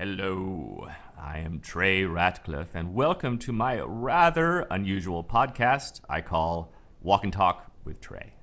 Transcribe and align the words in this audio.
Hello, 0.00 0.86
I 1.20 1.38
am 1.38 1.58
Trey 1.58 2.02
Ratcliff, 2.02 2.68
and 2.72 2.94
welcome 2.94 3.36
to 3.38 3.52
my 3.52 3.80
rather 3.80 4.60
unusual 4.70 5.24
podcast 5.24 6.02
I 6.08 6.20
call 6.20 6.72
Walk 7.02 7.24
and 7.24 7.32
Talk 7.32 7.72
with 7.84 8.00
Trey. 8.00 8.34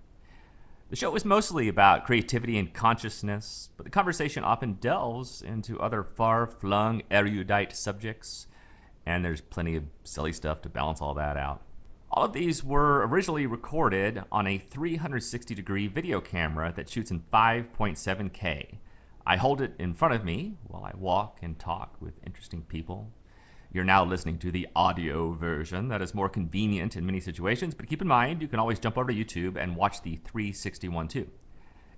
The 0.89 0.97
show 0.97 1.15
is 1.15 1.23
mostly 1.23 1.69
about 1.69 2.05
creativity 2.05 2.57
and 2.57 2.73
consciousness, 2.73 3.69
but 3.77 3.85
the 3.85 3.89
conversation 3.89 4.43
often 4.43 4.73
delves 4.81 5.41
into 5.41 5.79
other 5.79 6.03
far 6.03 6.45
flung, 6.45 7.03
erudite 7.09 7.73
subjects, 7.73 8.47
and 9.05 9.23
there's 9.23 9.39
plenty 9.39 9.77
of 9.77 9.85
silly 10.03 10.33
stuff 10.33 10.61
to 10.63 10.67
balance 10.67 11.01
all 11.01 11.13
that 11.13 11.37
out. 11.37 11.61
All 12.11 12.25
of 12.25 12.33
these 12.33 12.65
were 12.65 13.07
originally 13.07 13.45
recorded 13.45 14.21
on 14.29 14.45
a 14.45 14.57
360 14.57 15.55
degree 15.55 15.87
video 15.87 16.19
camera 16.19 16.73
that 16.75 16.89
shoots 16.89 17.11
in 17.11 17.23
5.7K. 17.31 18.79
I 19.27 19.37
hold 19.37 19.59
it 19.59 19.73
in 19.79 19.95
front 19.95 20.13
of 20.13 20.23
me 20.23 20.57
while 20.67 20.83
I 20.83 20.91
walk 20.95 21.39
and 21.41 21.57
talk 21.57 21.95
with 21.99 22.13
interesting 22.25 22.61
people. 22.61 23.11
You're 23.73 23.83
now 23.83 24.05
listening 24.05 24.37
to 24.39 24.51
the 24.51 24.67
audio 24.75 25.33
version 25.33 25.87
that 25.87 26.01
is 26.01 26.13
more 26.13 26.29
convenient 26.29 26.95
in 26.95 27.05
many 27.07 27.19
situations, 27.19 27.73
but 27.73 27.87
keep 27.87 28.01
in 28.01 28.07
mind 28.07 28.41
you 28.41 28.47
can 28.47 28.59
always 28.59 28.79
jump 28.79 28.97
over 28.97 29.11
to 29.11 29.13
YouTube 29.13 29.57
and 29.57 29.75
watch 29.75 30.03
the 30.03 30.17
361 30.17 31.07
too. 31.07 31.27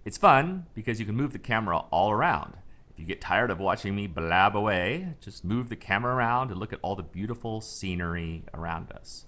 It's 0.06 0.18
fun 0.18 0.68
because 0.74 1.02
you 1.02 1.06
can 1.06 1.18
move 1.18 1.34
the 1.34 1.40
camera 1.40 1.80
all 1.92 2.12
around. 2.12 2.56
If 2.90 3.02
you 3.02 3.06
get 3.06 3.20
tired 3.20 3.52
of 3.52 3.60
watching 3.60 3.94
me 3.94 4.08
blab 4.08 4.56
away, 4.56 5.16
just 5.20 5.44
move 5.44 5.68
the 5.68 5.76
camera 5.76 6.16
around 6.16 6.50
and 6.50 6.60
look 6.60 6.72
at 6.72 6.80
all 6.82 6.96
the 6.96 7.04
beautiful 7.04 7.60
scenery 7.60 8.46
around 8.54 8.92
us. 8.94 9.26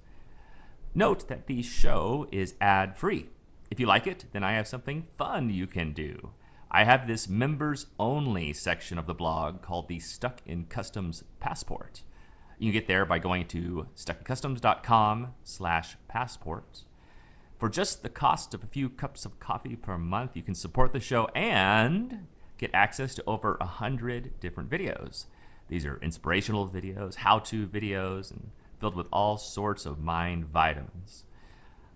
Note 0.95 1.27
that 1.27 1.47
the 1.47 1.61
show 1.61 2.27
is 2.31 2.55
ad 2.61 2.97
free. 2.97 3.27
If 3.69 3.79
you 3.79 3.85
like 3.85 4.07
it, 4.07 4.25
then 4.31 4.43
I 4.43 4.53
have 4.53 4.67
something 4.67 5.05
fun 5.17 5.49
you 5.49 5.67
can 5.67 5.91
do. 5.91 6.31
I 6.71 6.83
have 6.83 7.07
this 7.07 7.27
members 7.27 7.87
only 7.99 8.53
section 8.53 8.99
of 8.99 9.07
the 9.07 9.13
blog 9.15 9.63
called 9.63 9.87
the 9.87 9.99
Stuck 9.99 10.41
in 10.45 10.65
Customs 10.65 11.23
Passport. 11.39 12.03
You 12.59 12.71
can 12.71 12.79
get 12.79 12.87
there 12.87 13.05
by 13.05 13.17
going 13.17 13.47
to 13.47 13.87
stuckincustoms.com 13.95 15.33
slash 15.43 15.97
passport. 16.07 16.83
For 17.57 17.69
just 17.69 18.03
the 18.03 18.09
cost 18.09 18.53
of 18.53 18.63
a 18.63 18.67
few 18.67 18.87
cups 18.87 19.25
of 19.25 19.39
coffee 19.39 19.75
per 19.75 19.97
month, 19.97 20.35
you 20.35 20.43
can 20.43 20.53
support 20.53 20.93
the 20.93 20.99
show 20.99 21.25
and 21.33 22.27
get 22.59 22.69
access 22.73 23.15
to 23.15 23.23
over 23.25 23.57
a 23.59 23.65
hundred 23.65 24.39
different 24.39 24.69
videos. 24.69 25.25
These 25.69 25.85
are 25.85 25.99
inspirational 26.03 26.69
videos, 26.69 27.15
how-to 27.15 27.65
videos, 27.65 28.29
and 28.29 28.51
filled 28.79 28.95
with 28.95 29.07
all 29.11 29.37
sorts 29.37 29.85
of 29.87 29.99
mind 29.99 30.45
vitamins. 30.45 31.25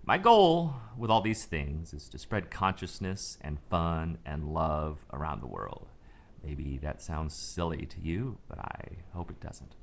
My 0.06 0.18
goal 0.18 0.74
with 0.98 1.10
all 1.10 1.22
these 1.22 1.46
things 1.46 1.94
is 1.94 2.10
to 2.10 2.18
spread 2.18 2.50
consciousness 2.50 3.38
and 3.40 3.58
fun 3.70 4.18
and 4.26 4.52
love 4.52 5.06
around 5.10 5.40
the 5.40 5.46
world. 5.46 5.88
Maybe 6.44 6.78
that 6.82 7.00
sounds 7.00 7.34
silly 7.34 7.86
to 7.86 8.00
you, 8.02 8.36
but 8.46 8.58
I 8.58 8.98
hope 9.14 9.30
it 9.30 9.40
doesn't. 9.40 9.76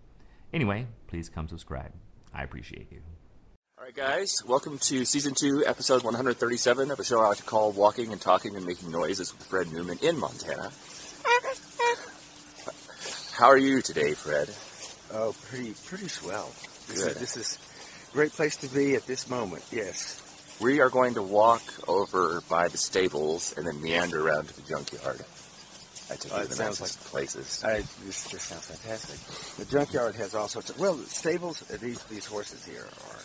Anyway, 0.53 0.85
please 1.07 1.27
come 1.27 1.47
subscribe. 1.47 1.91
I 2.31 2.43
appreciate 2.43 2.91
you. 2.91 3.01
All 3.79 3.85
right, 3.85 3.95
guys, 3.95 4.43
welcome 4.45 4.77
to 4.77 5.05
season 5.05 5.33
two, 5.33 5.65
episode 5.65 6.03
137 6.03 6.91
of 6.91 6.99
a 6.99 7.03
show 7.03 7.19
I 7.21 7.29
like 7.29 7.37
to 7.37 7.43
call 7.43 7.71
Walking 7.71 8.11
and 8.11 8.21
Talking 8.21 8.55
and 8.55 8.63
Making 8.63 8.91
Noises 8.91 9.35
with 9.35 9.47
Fred 9.47 9.73
Newman 9.73 9.97
in 10.03 10.19
Montana. 10.19 10.71
How 13.33 13.47
are 13.47 13.57
you 13.57 13.81
today, 13.81 14.13
Fred? 14.13 14.51
Oh, 15.19 15.33
pretty 15.49 15.73
pretty 15.83 16.09
swell. 16.09 16.51
This 16.87 17.03
Good. 17.03 17.11
is, 17.13 17.17
this 17.17 17.37
is 17.37 17.57
a 17.57 17.70
great 18.13 18.31
place 18.33 18.55
to 18.57 18.67
be 18.67 18.95
at 18.95 19.05
this 19.07 19.29
moment. 19.29 19.63
Yes. 19.71 20.21
We 20.61 20.79
are 20.79 20.89
going 20.89 21.15
to 21.15 21.21
walk 21.23 21.63
over 21.87 22.41
by 22.49 22.67
the 22.67 22.77
stables 22.77 23.53
and 23.57 23.65
then 23.65 23.81
meander 23.81 24.27
around 24.27 24.47
to 24.49 24.55
the 24.55 24.61
junkyard. 24.67 25.21
I 26.11 26.15
take 26.15 26.31
Oh, 26.33 26.37
you 26.37 26.43
it 26.43 26.51
sounds 26.51 26.79
nicest 26.81 26.99
places. 27.05 27.63
I, 27.63 27.77
this 28.05 28.27
just 28.29 28.47
sounds 28.47 28.65
fantastic. 28.67 29.65
The 29.65 29.71
junkyard 29.71 30.15
has 30.15 30.35
all 30.35 30.47
sorts 30.49 30.69
of 30.69 30.79
well 30.79 30.95
the 30.95 31.05
stables. 31.05 31.63
uh, 31.71 31.77
These 31.77 32.03
these 32.05 32.25
horses 32.25 32.65
here 32.65 32.83
are 32.83 33.19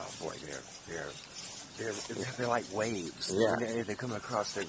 oh 0.00 0.24
boy 0.24 0.34
they're 0.44 0.58
they're 0.88 1.92
they're 2.08 2.24
they're 2.38 2.48
like 2.48 2.64
waves. 2.72 3.32
Yeah. 3.36 3.54
They, 3.60 3.82
they 3.82 3.94
come 3.94 4.12
across 4.12 4.54
the 4.54 4.64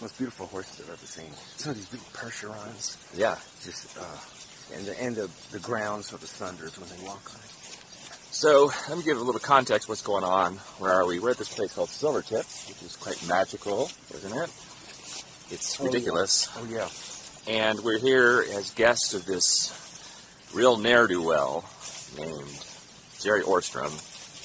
most 0.00 0.16
beautiful 0.18 0.46
horses 0.46 0.80
I've 0.80 0.88
ever 0.88 1.06
seen. 1.06 1.30
Some 1.56 1.70
of 1.72 1.76
these 1.76 1.88
big 1.88 2.00
Percherons, 2.14 2.96
Yeah. 3.14 3.36
just 3.62 3.96
uh, 3.98 4.74
and 4.76 4.86
the 4.86 5.00
and 5.02 5.14
the 5.14 5.30
the 5.52 5.60
ground 5.60 6.04
sort 6.06 6.22
of 6.22 6.28
thunders 6.30 6.78
when 6.80 6.88
they 6.88 7.04
walk 7.06 7.22
on 7.34 7.40
it. 7.40 7.52
So, 8.38 8.70
let 8.90 8.98
me 8.98 9.02
give 9.02 9.16
a 9.16 9.22
little 9.22 9.40
context 9.40 9.88
what's 9.88 10.02
going 10.02 10.22
on. 10.22 10.56
Where 10.78 10.92
are 10.92 11.06
we? 11.06 11.18
We're 11.18 11.30
at 11.30 11.38
this 11.38 11.54
place 11.54 11.72
called 11.72 11.88
Silvertip, 11.88 12.44
which 12.68 12.82
is 12.82 12.94
quite 12.94 13.26
magical, 13.26 13.90
isn't 14.12 14.30
it? 14.30 14.50
It's 15.50 15.80
Oh, 15.80 15.84
yeah. 15.84 15.86
ridiculous. 15.90 16.46
Oh 16.54 16.66
yeah. 16.68 16.88
And 17.50 17.80
we're 17.80 17.98
here 17.98 18.44
as 18.52 18.72
guests 18.72 19.14
of 19.14 19.24
this 19.24 19.72
real 20.52 20.76
ne'er-do-well 20.76 21.64
named 22.18 22.66
Jerry 23.22 23.40
Orstrom, 23.42 23.90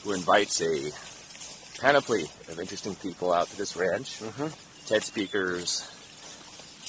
who 0.06 0.14
invites 0.14 0.62
a 0.62 0.92
panoply 1.82 2.24
of 2.48 2.62
interesting 2.62 2.96
people 2.96 3.34
out 3.34 3.48
to 3.50 3.58
this 3.58 3.76
ranch. 3.76 4.20
Mm-hmm. 4.22 4.48
TED 4.88 5.04
speakers, 5.04 5.82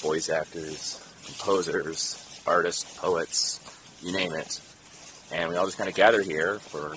voice 0.01 0.29
actors, 0.29 1.01
composers, 1.25 2.41
artists, 2.47 2.97
poets, 2.97 3.59
you 4.01 4.13
name 4.13 4.31
it. 4.31 4.61
And 5.33 5.49
we 5.49 5.55
all 5.55 5.65
just 5.65 5.77
kind 5.77 5.89
of 5.89 5.95
gather 5.95 6.21
here 6.21 6.59
for 6.59 6.93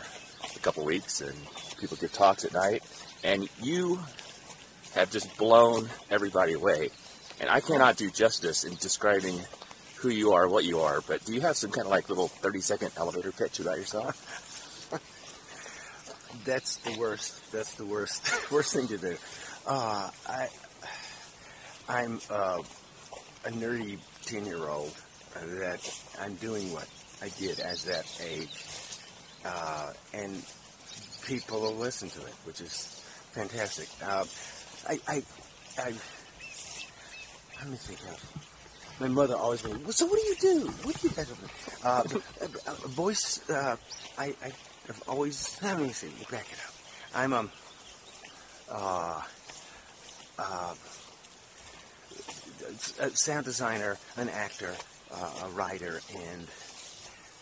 a 0.55 0.59
couple 0.61 0.85
weeks 0.85 1.21
and 1.21 1.35
people 1.79 1.97
give 1.97 2.13
talks 2.13 2.45
at 2.45 2.53
night. 2.53 2.83
And 3.25 3.49
you 3.63 3.99
have 4.95 5.11
just 5.11 5.37
blown 5.39 5.89
everybody 6.11 6.53
away. 6.53 6.91
And 7.41 7.51
I 7.51 7.61
cannot 7.61 7.97
do 7.97 8.11
justice 8.11 8.65
in 8.65 8.75
describing 8.77 9.41
who 9.97 10.11
you 10.11 10.33
are, 10.33 10.47
what 10.49 10.65
you 10.65 10.81
are, 10.81 11.01
but 11.01 11.25
do 11.25 11.35
you 11.35 11.41
have 11.41 11.57
some 11.57 11.71
kind 11.71 11.87
of 11.87 11.91
like 11.91 12.09
little 12.09 12.29
30 12.29 12.61
second 12.61 12.91
elevator 12.97 13.33
pitch 13.33 13.61
about 13.61 13.79
yourself? 13.79 14.93
That's 16.45 16.77
the 16.77 16.99
worst. 16.99 17.51
That's 17.53 17.75
the 17.75 17.85
worst. 17.85 18.51
worst 18.53 18.75
thing 18.75 18.89
to 18.89 18.99
do. 18.99 19.17
Uh, 19.67 20.11
I, 20.29 20.49
I'm 21.89 22.21
uh, 22.31 22.63
a 23.45 23.51
nerdy 23.51 23.99
ten-year-old 24.25 24.95
that 25.35 26.03
I'm 26.21 26.35
doing 26.35 26.73
what 26.73 26.87
I 27.23 27.29
did 27.39 27.61
as 27.61 27.85
that 27.85 28.07
age, 28.23 28.65
uh, 29.45 29.93
and 30.13 30.43
people 31.27 31.61
will 31.61 31.75
listen 31.75 32.11
to 32.11 32.21
it, 32.21 32.35
which 32.45 32.61
is 32.61 33.03
fantastic. 33.33 33.89
Uh, 34.03 34.25
I, 34.89 35.01
I, 35.09 35.23
I, 35.79 35.93
let 37.61 37.69
me 37.69 37.77
think. 37.77 38.01
Of, 38.01 38.43
my 38.99 39.09
mother 39.09 39.35
always 39.35 39.63
went, 39.63 39.83
"Well, 39.83 39.93
so 39.93 40.07
what 40.07 40.21
do 40.21 40.27
you 40.27 40.37
do? 40.37 40.67
What 40.83 41.01
do 41.01 41.09
you 41.09 41.15
guys 41.15 41.27
do?" 41.29 41.35
Uh, 41.85 42.03
voice. 42.89 43.49
Uh, 43.49 43.77
I, 44.19 44.35
I 44.43 44.53
have 44.87 45.03
always. 45.09 45.59
Let 45.63 45.79
me 45.79 45.93
see. 45.93 46.09
Let 46.09 46.19
me 46.19 46.27
back 46.31 46.47
it 46.53 46.59
up. 46.67 46.75
I'm 47.15 47.33
um. 47.33 47.51
Uh, 48.69 49.23
uh, 50.39 50.75
a 53.01 53.11
sound 53.11 53.45
designer, 53.45 53.97
an 54.17 54.29
actor, 54.29 54.75
uh, 55.13 55.31
a 55.45 55.49
writer, 55.51 56.01
and 56.15 56.47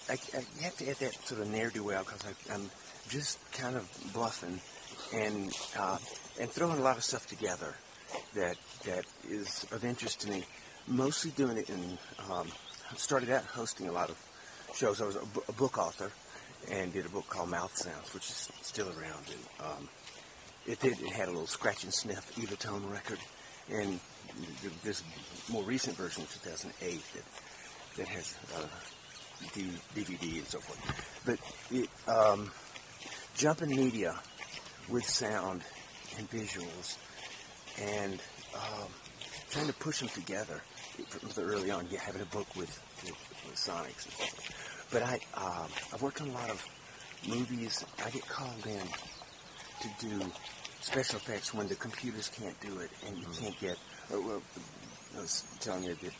I, 0.08 0.12
I 0.12 0.38
you 0.56 0.62
have 0.62 0.76
to 0.78 0.88
add 0.88 0.96
that 0.96 1.14
sort 1.26 1.40
of 1.40 1.48
ne'er 1.48 1.70
do 1.70 1.82
well 1.84 2.04
because 2.04 2.22
I'm 2.52 2.70
just 3.08 3.38
kind 3.52 3.76
of 3.76 3.88
bluffing 4.12 4.60
and 5.14 5.52
uh, 5.78 5.98
and 6.40 6.50
throwing 6.50 6.78
a 6.78 6.82
lot 6.82 6.96
of 6.96 7.04
stuff 7.04 7.26
together 7.26 7.74
that 8.34 8.56
that 8.84 9.04
is 9.28 9.66
of 9.72 9.84
interest 9.84 10.20
to 10.22 10.30
me. 10.30 10.44
Mostly 10.86 11.30
doing 11.30 11.56
it 11.56 11.70
in. 11.70 11.98
Um, 12.30 12.48
started 12.96 13.30
out 13.30 13.44
hosting 13.44 13.88
a 13.88 13.92
lot 13.92 14.10
of 14.10 14.16
shows. 14.74 15.00
I 15.00 15.06
was 15.06 15.16
a, 15.16 15.52
book 15.52 15.78
author 15.78 16.10
and 16.70 16.92
did 16.92 17.06
a 17.06 17.08
book 17.08 17.28
called 17.28 17.50
Mouth 17.50 17.76
Sounds, 17.76 18.12
which 18.12 18.28
is 18.28 18.48
still 18.60 18.88
around. 18.88 19.24
And 19.28 19.66
um, 19.66 19.88
it 20.66 20.80
did. 20.80 21.00
It 21.00 21.10
had 21.10 21.28
a 21.28 21.30
little 21.30 21.46
scratch 21.46 21.84
and 21.84 21.92
sniff 21.92 22.34
Evatone 22.36 22.90
record, 22.90 23.18
and 23.70 23.98
th- 24.60 24.74
this 24.82 25.02
more 25.50 25.62
recent 25.62 25.96
version, 25.96 26.24
2008, 26.24 27.02
that 27.14 27.24
that 27.96 28.08
has 28.08 28.34
uh, 28.56 28.66
D- 29.54 29.70
DVD 29.94 30.38
and 30.38 30.46
so 30.46 30.58
forth. 30.60 31.22
But 31.24 31.38
it 31.70 31.88
um, 32.08 32.50
jumping 33.36 33.70
media 33.70 34.18
with 34.88 35.08
sound 35.08 35.62
and 36.18 36.30
visuals, 36.30 36.96
and 37.80 38.20
um, 38.54 38.88
trying 39.50 39.66
to 39.66 39.72
push 39.74 40.00
them 40.00 40.08
together 40.08 40.60
from 41.08 41.28
the 41.30 41.42
early 41.42 41.70
on. 41.70 41.86
Yeah, 41.90 42.00
having 42.00 42.22
a 42.22 42.26
book 42.26 42.46
with 42.56 42.80
with, 43.02 43.46
with 43.46 43.56
Sonics. 43.56 44.06
But 44.90 45.02
I 45.02 45.20
um, 45.34 45.68
I've 45.92 46.02
worked 46.02 46.20
on 46.20 46.28
a 46.28 46.32
lot 46.32 46.50
of 46.50 46.64
movies. 47.28 47.84
I 48.04 48.10
get 48.10 48.26
called 48.28 48.66
in 48.66 48.86
to 49.80 49.88
do 50.08 50.30
special 50.80 51.16
effects 51.16 51.52
when 51.54 51.68
the 51.68 51.74
computers 51.74 52.30
can't 52.38 52.58
do 52.60 52.78
it, 52.78 52.90
and 53.06 53.18
you 53.18 53.26
can't 53.38 53.58
get. 53.60 53.78
Uh, 54.12 54.20
well, 54.20 54.42
I 55.16 55.20
was 55.20 55.44
telling 55.60 55.84
you 55.84 55.94
that, 55.94 56.12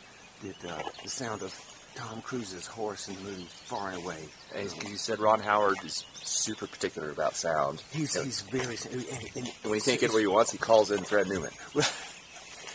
that 0.61 0.71
uh, 0.71 0.81
the 1.03 1.09
sound 1.09 1.41
of 1.43 1.53
Tom 1.95 2.21
Cruise's 2.21 2.67
horse 2.67 3.07
in 3.07 3.15
the 3.15 3.21
movie 3.21 3.47
Far 3.49 3.89
and 3.89 4.03
Away. 4.03 4.19
And 4.53 4.71
you 4.89 4.97
said 4.97 5.19
Ron 5.19 5.39
Howard 5.39 5.77
is 5.83 6.05
super 6.15 6.67
particular 6.67 7.09
about 7.09 7.35
sound. 7.35 7.81
He's 7.91 8.21
he's 8.21 8.41
very. 8.41 8.77
And, 8.91 9.05
and, 9.35 9.47
And 9.47 9.53
when 9.71 9.75
he 9.75 9.81
can't 9.81 9.99
get 9.99 10.11
what 10.11 10.19
he 10.19 10.27
wants, 10.27 10.51
he 10.51 10.57
calls 10.57 10.91
in 10.91 11.03
Fred 11.03 11.27
Newman. 11.27 11.51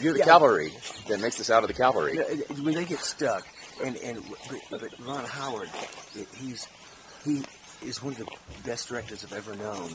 You're 0.00 0.14
the 0.14 0.20
Yeah. 0.20 0.24
cavalry 0.24 0.72
that 1.08 1.20
makes 1.20 1.36
the 1.36 1.44
sound 1.44 1.64
of 1.64 1.68
the 1.68 1.74
cavalry. 1.74 2.16
Yeah, 2.16 2.22
it- 2.22 2.50
it- 2.50 2.60
when 2.60 2.74
they 2.74 2.84
get 2.86 3.00
stuck, 3.00 3.46
and 3.84 3.96
and 3.98 4.22
but, 4.70 4.80
but 4.80 4.90
Ron 5.06 5.24
Howard, 5.26 5.68
he's 6.36 6.66
he 7.24 7.44
is 7.82 8.02
one 8.02 8.12
of 8.14 8.18
the 8.18 8.26
best 8.64 8.88
directors 8.88 9.24
I've 9.24 9.34
ever 9.34 9.54
known 9.56 9.90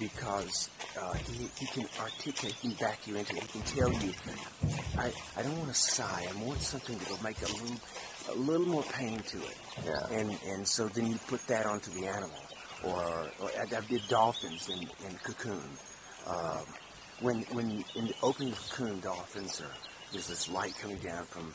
because 0.00 0.68
uh, 1.00 1.14
he 1.14 1.48
he 1.58 1.66
can 1.66 1.86
articulate, 2.00 2.56
he 2.60 2.70
can 2.74 2.78
back 2.78 3.06
you 3.06 3.14
into 3.16 3.36
it. 3.36 3.42
He 3.44 3.48
can 3.48 3.62
tell 3.62 3.92
you, 3.92 4.12
I 4.98 5.12
I 5.36 5.42
don't 5.42 5.56
want 5.58 5.68
to 5.72 5.80
sigh. 5.80 6.26
I 6.28 6.44
want 6.44 6.60
something 6.62 6.98
that 6.98 7.08
will 7.08 7.22
make 7.22 7.38
a 7.42 7.46
little 7.46 7.76
a 8.28 8.34
little 8.34 8.66
more 8.66 8.82
pain 8.82 9.18
to 9.18 9.38
it. 9.38 9.56
Yeah. 9.84 10.06
And 10.10 10.38
and 10.48 10.66
so 10.66 10.88
then 10.88 11.06
you 11.06 11.18
put 11.28 11.46
that 11.46 11.66
onto 11.66 11.90
the 11.90 12.06
animal, 12.06 12.38
or, 12.84 13.26
or 13.40 13.50
I, 13.58 13.62
I 13.76 13.80
did 13.88 14.02
dolphins 14.08 14.68
in 14.68 14.80
in 15.06 15.16
Cocoon. 15.22 15.60
Um, 16.26 16.64
when 17.20 17.42
when 17.52 17.70
you, 17.70 17.84
in 17.94 18.06
the 18.06 18.14
opening 18.22 18.52
of 18.52 18.70
Cocoon, 18.70 19.00
dolphins 19.00 19.60
are 19.60 19.74
there's 20.12 20.28
this 20.28 20.50
light 20.50 20.74
coming 20.80 20.98
down 20.98 21.24
from 21.24 21.54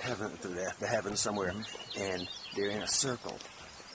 heaven 0.00 0.36
to 0.38 0.48
the, 0.48 0.72
the 0.80 0.86
heavens 0.86 1.20
somewhere, 1.20 1.52
mm-hmm. 1.52 2.02
and 2.02 2.28
they're 2.54 2.70
in 2.70 2.82
a 2.82 2.88
circle. 2.88 3.38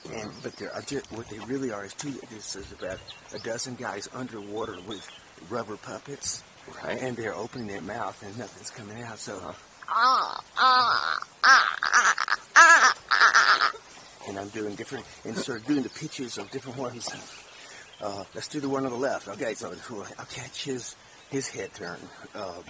And 0.04 0.30
mm-hmm. 0.30 0.40
but 0.42 0.56
they're 0.56 1.02
what 1.10 1.28
they 1.28 1.38
really 1.40 1.72
are 1.72 1.84
is 1.84 1.94
two. 1.94 2.10
This 2.30 2.56
is 2.56 2.72
about 2.72 2.98
a 3.34 3.38
dozen 3.38 3.76
guys 3.76 4.08
underwater 4.12 4.76
with 4.86 5.08
rubber 5.48 5.76
puppets, 5.76 6.42
Right. 6.84 7.00
and 7.00 7.16
they're 7.16 7.34
opening 7.34 7.66
their 7.66 7.80
mouth 7.80 8.22
and 8.22 8.36
nothing's 8.38 8.70
coming 8.70 9.02
out. 9.02 9.18
So. 9.18 9.36
Uh-huh. 9.36 9.52
And 14.28 14.38
I'm 14.38 14.48
doing 14.50 14.76
different, 14.76 15.04
and 15.24 15.36
sort 15.36 15.58
of 15.60 15.66
doing 15.66 15.82
the 15.82 15.88
pitches 15.88 16.38
of 16.38 16.48
different 16.52 16.78
ones. 16.78 17.10
Uh, 18.00 18.22
let's 18.36 18.46
do 18.46 18.60
the 18.60 18.68
one 18.68 18.84
on 18.86 18.92
the 18.92 18.96
left. 18.96 19.26
Okay, 19.28 19.52
so 19.54 19.74
I'll 20.18 20.24
catch 20.26 20.64
his 20.64 20.94
his 21.28 21.48
head 21.48 21.74
turn. 21.74 21.98
Um, 22.34 22.62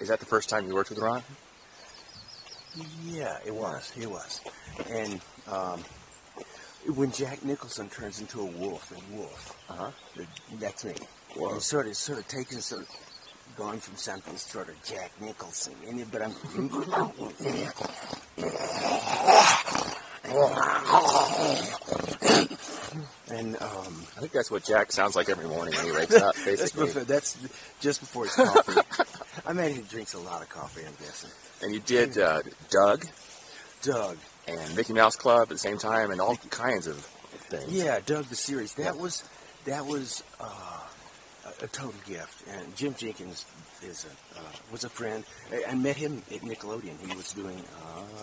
Is 0.00 0.08
that 0.08 0.18
the 0.18 0.24
first 0.26 0.48
time 0.48 0.66
you 0.66 0.74
worked 0.74 0.88
with 0.90 0.98
Ron? 0.98 1.22
Yeah, 3.04 3.36
it 3.44 3.54
was. 3.54 3.92
It 4.00 4.10
was. 4.10 4.40
And 4.90 5.20
um, 5.46 5.84
when 6.94 7.12
Jack 7.12 7.44
Nicholson 7.44 7.90
turns 7.90 8.20
into 8.20 8.40
a 8.40 8.44
wolf 8.46 8.90
in 8.90 9.18
Wolf, 9.18 9.54
Uh-huh. 9.68 9.90
that's 10.58 10.84
me. 10.86 10.94
Whoa. 11.36 11.52
And 11.52 11.62
sort 11.62 11.86
of, 11.86 11.96
sort 11.96 12.18
of 12.18 12.26
taking, 12.28 12.60
sort 12.60 12.82
of 12.82 12.88
going 13.56 13.80
from 13.80 13.96
something 13.96 14.36
sort 14.36 14.68
of 14.68 14.82
Jack 14.84 15.10
Nicholson 15.20 15.74
in 15.86 15.98
it, 16.00 16.08
but 16.10 16.22
I'm. 16.22 16.34
and 23.30 23.56
um, 23.60 24.04
I 24.16 24.20
think 24.20 24.32
that's 24.32 24.50
what 24.50 24.64
Jack 24.64 24.92
sounds 24.92 25.16
like 25.16 25.28
every 25.28 25.46
morning 25.46 25.74
when 25.76 25.84
he 25.86 25.92
wakes 25.92 26.14
up, 26.14 26.34
that's, 26.44 26.44
basically. 26.44 26.86
before, 26.86 27.04
that's 27.04 27.36
just 27.80 28.00
before 28.00 28.24
his 28.24 28.34
coffee. 28.34 28.80
I 29.46 29.50
imagine 29.50 29.76
he 29.76 29.82
drinks 29.82 30.14
a 30.14 30.18
lot 30.18 30.42
of 30.42 30.48
coffee. 30.48 30.82
I'm 30.86 30.92
guessing. 31.04 31.30
And 31.62 31.74
you 31.74 31.80
did 31.80 32.18
uh, 32.18 32.42
Doug 32.70 33.06
Doug. 33.82 34.16
and 34.48 34.76
Mickey 34.76 34.92
Mouse 34.92 35.16
Club 35.16 35.42
at 35.42 35.48
the 35.50 35.58
same 35.58 35.78
time 35.78 36.10
and 36.10 36.20
all 36.20 36.36
kinds 36.50 36.86
of 36.86 36.96
things. 37.48 37.72
Yeah, 37.72 38.00
Doug 38.04 38.26
the 38.26 38.36
series. 38.36 38.74
That 38.74 38.94
Yeah. 38.96 39.00
was 39.02 39.24
that 39.64 39.86
was 39.86 40.22
uh, 40.40 40.80
a, 41.62 41.66
total 41.68 41.94
gift. 42.06 42.46
And 42.48 42.76
Jim 42.76 42.94
Jinkins 42.94 43.46
is 43.82 44.06
a, 44.06 44.38
uh, 44.38 44.42
was 44.70 44.84
a 44.84 44.88
friend. 44.88 45.24
I, 45.52 45.72
I 45.72 45.74
met 45.74 45.96
him 45.96 46.22
at 46.32 46.40
Nickelodeon. 46.40 46.98
He 47.06 47.16
was 47.16 47.32
doing. 47.32 47.62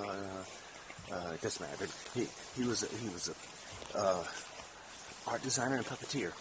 Uh, 0.04 1.14
uh, 1.14 1.32
it 1.34 1.42
doesn't 1.42 1.66
matter. 1.66 1.88
He 2.14 2.28
he 2.56 2.68
was 2.68 2.84
a, 2.84 2.88
he 2.98 3.10
was 3.10 3.30
a 3.30 3.98
uh, 3.98 4.24
art 5.28 5.42
designer 5.44 5.76
and 5.76 5.86
puppeteer, 5.86 6.32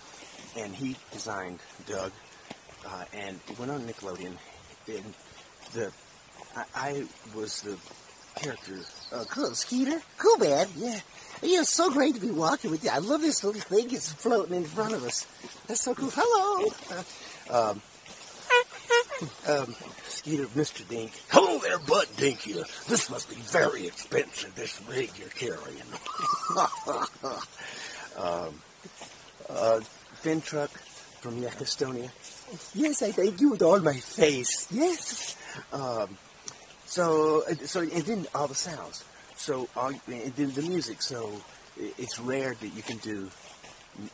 and 0.56 0.74
he 0.74 0.96
designed 1.12 1.58
Doug. 1.86 2.12
Uh, 2.86 3.04
and 3.12 3.38
went 3.58 3.70
on 3.70 3.82
Nickelodeon. 3.82 4.32
And 4.88 5.14
the 5.74 5.92
I, 6.56 6.64
I 6.74 7.04
was 7.34 7.60
the 7.62 7.76
character. 8.36 8.78
Uh, 9.12 9.24
cool, 9.30 9.54
Skeeter. 9.54 10.00
Cool, 10.18 10.38
man. 10.38 10.68
Yeah. 10.76 11.00
It's 11.42 11.70
so 11.70 11.90
great 11.90 12.14
to 12.14 12.20
be 12.20 12.30
walking 12.30 12.70
with 12.70 12.84
you. 12.84 12.90
I 12.90 12.98
love 12.98 13.22
this 13.22 13.42
little 13.42 13.60
thing. 13.60 13.86
It's 13.90 14.12
floating 14.12 14.56
in 14.56 14.64
front 14.64 14.94
of 14.94 15.04
us. 15.04 15.26
That's 15.66 15.80
so 15.82 15.94
cool. 15.94 16.10
Hello. 16.12 16.70
Uh, 17.50 17.70
um, 17.70 17.82
um, 19.48 19.74
Skeeter, 20.04 20.46
Mr. 20.46 20.86
Dink. 20.88 21.12
Hello 21.28 21.58
there, 21.58 21.78
Bud 21.78 22.06
Dinky. 22.16 22.52
This 22.88 23.10
must 23.10 23.28
be 23.28 23.36
very 23.36 23.86
expensive, 23.86 24.54
this 24.54 24.80
rig 24.88 25.10
you're 25.18 25.28
carrying. 25.30 25.82
um, 28.18 28.60
uh, 29.48 29.80
Finn 30.14 30.40
Truck 30.40 30.70
from 31.20 31.40
Estonia. 31.42 32.10
Yes, 32.74 33.02
I 33.02 33.12
thank 33.12 33.40
you 33.40 33.50
with 33.50 33.62
all 33.62 33.80
my 33.80 33.94
face. 33.94 34.66
Yes. 34.70 35.36
Um, 35.72 36.18
so, 36.86 37.44
uh, 37.48 37.54
so, 37.66 37.80
and 37.80 38.02
then 38.04 38.26
all 38.34 38.48
the 38.48 38.54
sounds. 38.54 39.04
So 39.40 39.68
I, 39.74 39.98
the, 40.06 40.44
the 40.44 40.62
music, 40.62 41.00
so 41.00 41.32
it's 41.78 42.20
rare 42.20 42.54
that 42.60 42.68
you 42.68 42.82
can 42.82 42.98
do 42.98 43.30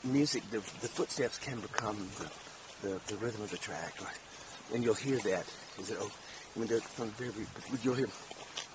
music. 0.04 0.48
The, 0.52 0.58
the 0.58 0.88
footsteps 0.88 1.36
can 1.36 1.58
become 1.58 2.08
the, 2.20 2.88
the, 2.88 3.00
the 3.08 3.16
rhythm 3.16 3.42
of 3.42 3.50
the 3.50 3.58
track, 3.58 3.94
right? 4.00 4.14
and 4.72 4.84
you'll 4.84 4.94
hear 4.94 5.18
that. 5.18 5.44
Is 5.80 5.90
it? 5.90 5.98
Oh, 6.00 6.10
I 6.54 6.60
mean, 6.60 6.68
from 6.68 7.10
very, 7.10 7.32
you'll 7.82 7.94
hear 7.94 8.08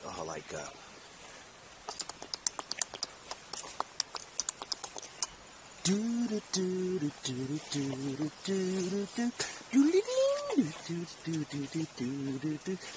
oh, 0.06 0.24
like. 0.28 0.54
Uh, 0.54 0.60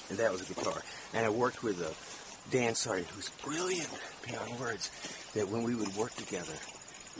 and 0.09 0.19
that 0.19 0.31
was 0.31 0.41
a 0.41 0.53
guitar. 0.53 0.81
And 1.13 1.25
I 1.25 1.29
worked 1.29 1.63
with 1.63 1.81
a, 1.81 1.93
Dan 2.51 2.75
Sawyer, 2.75 3.03
who's 3.13 3.29
brilliant 3.43 3.89
beyond 4.27 4.59
words. 4.59 4.91
That 5.33 5.49
when 5.49 5.63
we 5.63 5.75
would 5.75 5.95
work 5.95 6.13
together, 6.15 6.53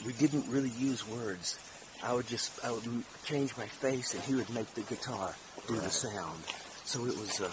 we 0.06 0.14
didn't 0.14 0.50
really 0.50 0.70
use 0.70 1.08
words. 1.08 1.60
I 2.04 2.14
would 2.14 2.28
just 2.28 2.64
I 2.64 2.72
would 2.72 2.84
change 3.26 3.58
my 3.58 3.66
face, 3.66 4.14
and 4.14 4.24
he 4.24 4.36
would 4.36 4.50
make 4.50 4.74
the 4.74 4.82
guitar 4.82 5.36
do 5.68 5.76
the 5.76 5.90
sound. 5.90 6.44
So 6.86 7.06
it 7.06 7.18
was 7.18 7.42
uh, 7.42 7.52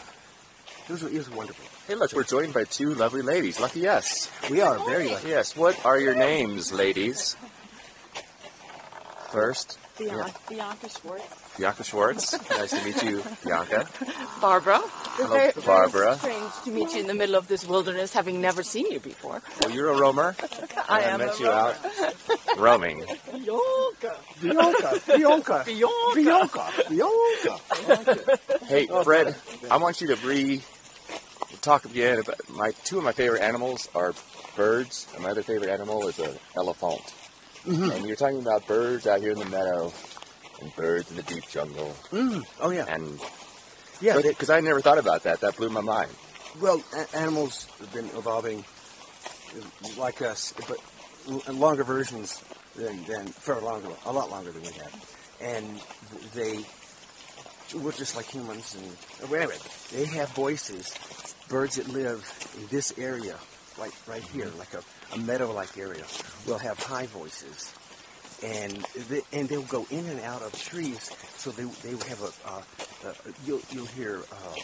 it 0.89 0.93
was 0.93 1.03
it 1.03 1.15
was 1.15 1.31
wonderful. 1.31 1.65
Hey, 1.87 1.95
look, 1.95 2.13
we're 2.13 2.25
joined 2.25 2.53
by 2.53 2.65
two 2.65 2.95
lovely 2.95 3.23
ladies. 3.23 3.59
Lucky 3.61 3.89
us. 3.89 4.31
We 4.51 4.61
are 4.61 4.79
very 4.85 5.09
lucky. 5.09 5.29
Yes, 5.29 5.57
what 5.57 5.85
are 5.85 5.99
your 5.99 6.15
names, 6.15 6.73
ladies? 6.73 7.37
First, 9.31 9.79
Bianca, 9.99 10.35
Bianca 10.49 10.89
Schwartz. 10.91 11.42
Bianca 11.59 11.85
Schwartz. 11.85 12.33
Nice 12.51 12.71
to 12.71 12.85
meet 12.85 13.03
you, 13.03 13.23
Bianca. 13.45 13.87
Barbara. 14.41 14.81
Hello, 14.83 15.29
very, 15.29 15.53
Barbara. 15.65 16.15
Very 16.17 16.33
strange 16.33 16.53
to 16.65 16.71
meet 16.71 16.95
you 16.95 17.01
in 17.01 17.07
the 17.07 17.15
middle 17.15 17.35
of 17.35 17.47
this 17.47 17.67
wilderness, 17.67 18.13
having 18.13 18.41
never 18.41 18.63
seen 18.63 18.91
you 18.91 19.01
before. 19.01 19.43
Well, 19.61 19.71
you're 19.71 19.91
a 19.91 19.97
roamer. 19.99 20.35
I 20.89 21.03
am 21.03 21.21
I 21.21 21.27
met 21.27 21.39
a 21.39 21.43
you 21.43 21.49
out 21.49 21.77
roaming. 22.59 23.05
Bianca. 23.31 24.17
Bianca, 24.41 25.01
Bianca, 25.07 25.63
Bianca. 26.15 26.71
Bianca, 26.89 27.61
Bianca. 27.87 28.39
Hey, 28.65 28.87
Fred, 28.87 29.37
I 29.71 29.77
want 29.77 30.01
you 30.01 30.09
to 30.09 30.17
re 30.27 30.63
talk 31.61 31.85
again 31.85 32.19
about 32.19 32.41
my 32.49 32.73
two 32.85 32.99
of 32.99 33.05
my 33.05 33.13
favorite 33.13 33.43
animals 33.43 33.89
are 33.95 34.15
birds, 34.57 35.07
and 35.15 35.23
my 35.23 35.31
other 35.31 35.43
favorite 35.43 35.71
animal 35.71 36.09
is 36.09 36.19
an 36.19 36.35
elephant. 36.57 37.15
Mm-hmm. 37.67 37.91
And 37.91 38.07
you're 38.07 38.17
talking 38.17 38.41
about 38.41 38.67
birds 38.67 39.07
out 39.07 39.21
here 39.21 39.31
in 39.31 39.39
the 39.39 39.45
meadow 39.47 39.93
and 40.63 40.75
birds 40.77 41.11
in 41.11 41.17
the 41.17 41.23
deep 41.25 41.47
jungle, 41.49 41.95
Mm, 42.11 42.45
oh 42.61 42.71
yeah, 42.71 42.87
and 42.89 43.21
yeah. 44.01 44.19
because 44.23 44.51
I 44.51 44.61
never 44.61 44.81
thought 44.81 44.99
about 44.99 45.25
that. 45.25 45.41
That 45.41 45.57
blew 45.57 45.69
my 45.69 45.81
mind. 45.81 46.11
Well, 46.61 46.83
a- 46.97 47.17
animals 47.17 47.67
have 47.81 47.93
been 47.93 48.07
evolving 48.17 48.65
uh, 49.59 49.89
like 49.99 50.23
us, 50.23 50.53
but 50.69 50.79
l- 51.29 51.55
longer 51.55 51.85
versions 51.85 52.43
than, 52.77 53.03
than 53.05 53.27
for 53.29 53.55
a 53.55 53.65
longer, 53.65 53.89
a 54.07 54.13
lot 54.13 54.31
longer 54.31 54.51
than 54.53 54.63
we 54.63 54.73
have, 54.73 55.17
and 55.41 55.67
th- 56.11 56.31
they 56.33 57.79
were 57.79 57.93
just 57.93 58.17
like 58.17 58.27
humans. 58.27 58.77
And 59.21 59.31
well, 59.31 59.41
anyway, 59.43 59.59
they 59.93 60.05
have 60.05 60.29
voices. 60.31 60.95
Birds 61.49 61.77
that 61.77 61.89
live 61.89 62.25
in 62.57 62.67
this 62.69 62.95
area, 62.99 63.37
like 63.79 63.93
right 64.07 64.23
here, 64.23 64.49
like 64.59 64.73
a, 64.75 64.83
a 65.15 65.19
meadow-like 65.19 65.77
area, 65.77 66.05
will 66.47 66.57
have 66.59 66.79
high 66.79 67.05
voices, 67.07 67.75
and 68.43 68.73
they, 69.09 69.23
and 69.33 69.49
they'll 69.49 69.63
go 69.63 69.87
in 69.91 70.07
and 70.07 70.21
out 70.21 70.43
of 70.43 70.53
trees. 70.61 71.11
So 71.37 71.51
they 71.51 71.65
they 71.87 71.95
will 71.95 72.05
have 72.05 72.23
a, 72.23 72.63
you'll 73.47 73.61
you'll 73.71 73.87
hear. 73.87 74.21
Uh, 74.33 74.57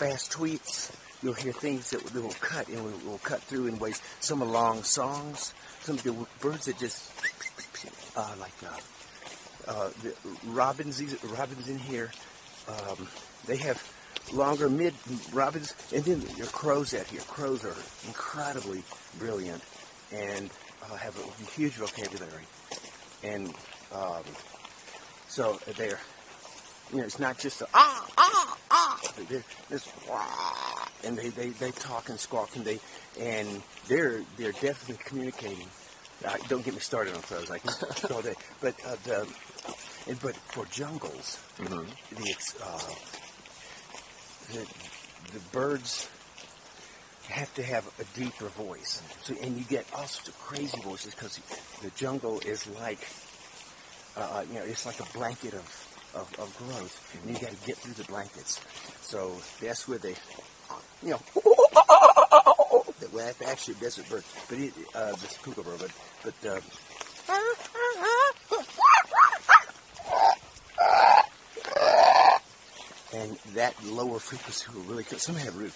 fast 0.00 0.32
tweets. 0.32 0.90
You'll 1.22 1.34
hear 1.34 1.52
things 1.52 1.90
that, 1.90 2.02
that 2.02 2.22
will 2.22 2.30
cut 2.40 2.68
and 2.68 2.82
will, 2.82 3.10
will 3.10 3.18
cut 3.18 3.42
through 3.42 3.66
in 3.66 3.78
ways. 3.78 4.00
Some 4.20 4.42
are 4.42 4.46
long 4.46 4.82
songs. 4.82 5.52
Some 5.82 5.96
of 5.96 6.02
the 6.02 6.16
birds 6.40 6.64
that 6.64 6.78
just 6.78 7.12
uh, 8.16 8.34
like 8.40 8.52
uh, 8.64 9.70
uh, 9.70 9.90
the 10.02 10.14
robins. 10.46 10.96
These 10.96 11.22
robins 11.24 11.68
in 11.68 11.78
here. 11.78 12.10
Um, 12.66 13.06
they 13.46 13.56
have 13.58 13.78
longer 14.32 14.70
mid 14.70 14.94
robins, 15.34 15.74
and 15.94 16.02
then 16.02 16.24
your 16.38 16.46
crows 16.46 16.94
out 16.94 17.06
here. 17.06 17.20
Crows 17.28 17.62
are 17.66 17.76
incredibly 18.06 18.82
brilliant 19.18 19.62
and 20.12 20.48
have 20.98 21.16
a 21.18 21.50
huge 21.52 21.74
vocabulary. 21.74 22.44
And 23.22 23.52
um, 23.92 24.22
so 25.28 25.58
they're 25.76 25.98
you 26.92 26.98
know, 26.98 27.04
it's 27.04 27.18
not 27.18 27.38
just 27.38 27.62
a 27.62 27.68
ah 27.72 28.06
ah 28.18 28.58
ah. 28.70 29.00
This 29.68 29.88
wah, 30.08 30.86
and 31.04 31.16
they, 31.16 31.28
they, 31.28 31.50
they 31.50 31.70
talk 31.72 32.08
and 32.08 32.18
squawk 32.18 32.56
and 32.56 32.64
they 32.64 32.80
and 33.18 33.62
they're 33.86 34.22
they're 34.36 34.52
definitely 34.52 35.02
communicating. 35.04 35.66
Uh, 36.24 36.36
don't 36.48 36.64
get 36.64 36.74
me 36.74 36.80
started 36.80 37.14
on 37.14 37.22
crows. 37.22 37.50
I 37.50 37.58
can 37.58 37.70
all 38.12 38.22
day. 38.22 38.34
But 38.60 38.74
uh, 38.84 38.96
the 39.04 39.28
and, 40.08 40.20
but 40.20 40.36
for 40.36 40.66
jungles, 40.66 41.38
the, 41.58 41.86
uh, 42.62 42.78
the 44.52 44.66
the 45.32 45.40
birds 45.52 46.08
have 47.28 47.52
to 47.54 47.62
have 47.62 47.86
a 47.98 48.18
deeper 48.18 48.46
voice. 48.46 49.02
So 49.22 49.34
and 49.42 49.56
you 49.56 49.64
get 49.64 49.86
all 49.94 50.06
sorts 50.06 50.28
of 50.28 50.38
crazy 50.38 50.80
voices 50.82 51.14
because 51.14 51.40
the 51.82 51.90
jungle 51.90 52.40
is 52.40 52.66
like 52.80 53.06
uh, 54.16 54.44
you 54.48 54.54
know, 54.58 54.64
it's 54.64 54.86
like 54.86 55.00
a 55.00 55.12
blanket 55.16 55.54
of, 55.54 56.10
of, 56.14 56.38
of 56.38 56.56
growth, 56.58 57.18
and 57.22 57.34
you 57.34 57.40
got 57.40 57.50
to 57.50 57.66
get 57.66 57.76
through 57.76 57.94
the 57.94 58.04
blankets. 58.04 58.60
So 59.02 59.36
that's 59.60 59.86
where 59.88 59.98
they, 59.98 60.14
you 61.02 61.10
know, 61.10 61.20
well, 63.12 63.26
that's 63.26 63.42
actually 63.42 63.74
a 63.74 63.80
desert 63.80 64.08
bird, 64.08 64.24
but 64.48 64.58
it, 64.58 64.72
uh, 64.94 65.12
this 65.12 65.38
kookaburra, 65.42 65.78
but, 65.78 65.90
but, 66.22 66.34
uh, 66.48 66.60
and 73.14 73.36
that 73.54 73.74
lower 73.84 74.18
frequency 74.18 74.66
will 74.72 74.82
really, 74.82 75.04
cut 75.04 75.20
some 75.20 75.36
have 75.36 75.56
root, 75.56 75.72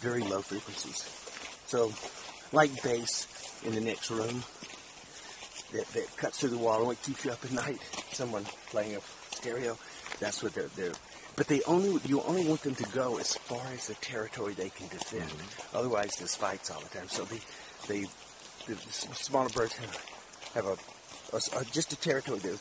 very 0.00 0.22
low 0.22 0.40
frequencies. 0.42 1.02
So, 1.66 1.92
like 2.52 2.82
bass 2.82 3.26
in 3.64 3.74
the 3.74 3.80
next 3.80 4.10
room, 4.10 4.42
that, 5.72 5.86
that 5.88 6.16
cuts 6.16 6.40
through 6.40 6.50
the 6.50 6.58
wall 6.58 6.78
and 6.78 6.86
what 6.86 7.02
keeps 7.02 7.24
you 7.24 7.30
up 7.32 7.44
at 7.44 7.52
night. 7.52 7.78
Someone 8.12 8.44
playing 8.70 8.96
a 8.96 9.00
stereo. 9.34 9.78
That's 10.20 10.42
what 10.42 10.54
they're, 10.54 10.68
they're 10.76 10.92
but 11.34 11.46
they 11.46 11.62
only 11.62 11.98
you 12.04 12.20
only 12.22 12.46
want 12.46 12.62
them 12.62 12.74
to 12.74 12.84
go 12.90 13.18
as 13.18 13.34
far 13.34 13.66
as 13.72 13.86
the 13.86 13.94
territory 13.94 14.52
they 14.52 14.68
can 14.68 14.88
defend. 14.88 15.30
Mm-hmm. 15.30 15.76
Otherwise, 15.76 16.12
there's 16.18 16.34
fights 16.34 16.70
all 16.70 16.80
the 16.80 16.88
time. 16.98 17.08
So 17.08 17.24
they 17.24 17.40
they 17.88 18.06
the 18.66 18.76
smaller 18.90 19.48
birds 19.48 19.74
have, 19.76 20.04
have 20.54 20.66
a, 20.66 20.76
a 21.34 21.60
a- 21.60 21.64
just 21.72 21.92
a 21.92 21.96
territory 21.96 22.40
that 22.40 22.60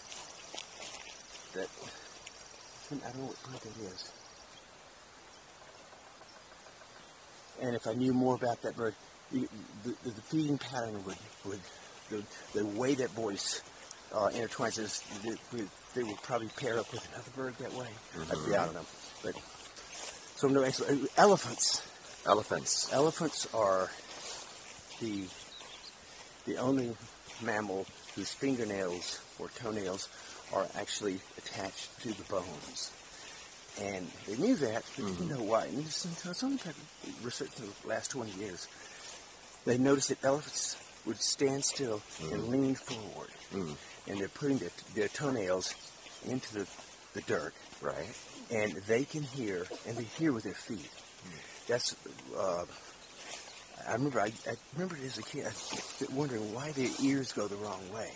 that 1.53 1.67
I 2.91 3.12
don't 3.12 3.21
know 3.21 3.27
what 3.27 3.43
bird 3.43 3.62
that 3.62 3.93
is. 3.93 4.12
And 7.62 7.75
if 7.75 7.88
I 7.88 7.93
knew 7.93 8.13
more 8.13 8.36
about 8.36 8.62
that 8.63 8.75
bird, 8.75 8.95
the, 9.31 9.48
the, 9.83 10.10
the 10.10 10.21
feeding 10.21 10.57
pattern 10.57 11.03
would, 11.05 11.17
would 11.45 11.60
the, 12.10 12.24
the 12.53 12.65
way 12.65 12.95
that 12.95 13.10
voice 13.12 13.62
uh, 14.13 14.29
intertwines 14.29 14.77
is 14.79 15.03
they, 15.24 15.63
they 15.95 16.03
would 16.03 16.21
probably 16.21 16.50
pair 16.57 16.79
up 16.79 16.91
with 16.91 17.07
another 17.13 17.31
bird 17.36 17.55
that 17.60 17.74
way. 17.74 17.88
I, 18.17 18.33
I 18.33 18.65
don't 18.65 18.74
know, 18.74 18.86
but 19.24 19.36
so 20.36 20.48
no 20.48 20.63
excellent 20.63 21.10
elephants. 21.17 21.88
Elephants. 22.25 22.91
Elephants 22.93 23.48
are 23.53 23.89
the 25.00 25.24
the 26.45 26.57
only 26.57 26.95
mammal 27.41 27.86
whose 28.15 28.33
fingernails 28.33 29.21
or 29.39 29.50
toenails 29.50 30.10
are 30.53 30.67
actually 30.77 31.20
attached 31.38 32.01
to 32.01 32.10
the 32.10 32.24
bones. 32.24 32.91
And 33.81 34.08
they 34.27 34.36
knew 34.36 34.55
that, 34.55 34.84
but 34.96 35.05
didn't 35.05 35.13
mm-hmm. 35.13 35.29
know 35.29 35.43
why. 35.43 35.65
And 35.65 35.77
this 35.86 36.05
is 36.05 36.25
it's 36.25 36.43
only 36.43 36.58
been 36.58 36.74
research 37.24 37.51
in 37.60 37.65
the 37.65 37.88
last 37.88 38.12
20 38.12 38.31
years. 38.31 38.67
They 39.65 39.77
noticed 39.77 40.10
that 40.10 40.24
elephants 40.24 40.77
would 41.05 41.22
stand 41.22 41.63
still 41.63 42.01
and 42.31 42.43
mm. 42.43 42.50
lean 42.50 42.75
forward. 42.75 43.29
Mm. 43.53 43.75
And 44.08 44.20
they're 44.20 44.27
putting 44.27 44.58
their, 44.58 44.70
their 44.93 45.08
toenails 45.08 45.74
into 46.25 46.53
the, 46.53 46.67
the 47.13 47.22
dirt 47.22 47.53
Right. 47.81 48.15
and 48.51 48.74
they 48.88 49.05
can 49.05 49.24
hear, 49.24 49.65
and 49.88 49.98
they 49.98 50.03
hear 50.03 50.34
with 50.34 50.43
their 50.43 50.53
feet. 50.53 50.89
Mm. 51.25 51.67
That's. 51.67 51.96
Uh, 52.38 52.65
I 53.88 53.93
remember. 53.93 54.20
I, 54.20 54.31
I 54.48 54.55
remember 54.74 54.98
as 55.03 55.17
a 55.17 55.24
kid 55.24 55.48
I, 55.48 56.13
wondering 56.13 56.53
why 56.53 56.72
their 56.72 56.89
ears 57.01 57.31
go 57.31 57.48
the 57.48 57.55
wrong 57.55 57.81
way. 57.91 58.12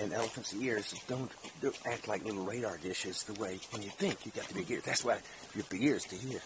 And 0.00 0.12
elephants' 0.12 0.54
ears 0.54 0.94
don't, 1.06 1.30
don't 1.62 1.78
act 1.86 2.08
like 2.08 2.24
little 2.24 2.44
radar 2.44 2.78
dishes 2.78 3.22
the 3.22 3.34
way 3.40 3.60
when 3.70 3.82
you 3.82 3.90
think 3.90 4.26
you 4.26 4.32
got 4.32 4.48
the 4.48 4.54
big 4.54 4.70
ears. 4.70 4.82
That's 4.84 5.04
why 5.04 5.14
you 5.54 5.60
have 5.60 5.68
big 5.68 5.82
ears 5.82 6.04
to 6.06 6.16
hear. 6.16 6.40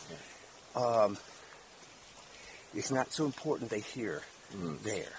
Um, 0.76 1.16
it's 2.74 2.90
not 2.90 3.12
so 3.12 3.24
important 3.24 3.70
they 3.70 3.80
hear 3.80 4.22
there. 4.84 5.12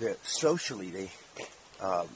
The, 0.00 0.16
socially, 0.22 0.90
they 0.90 1.10
um, 1.80 2.08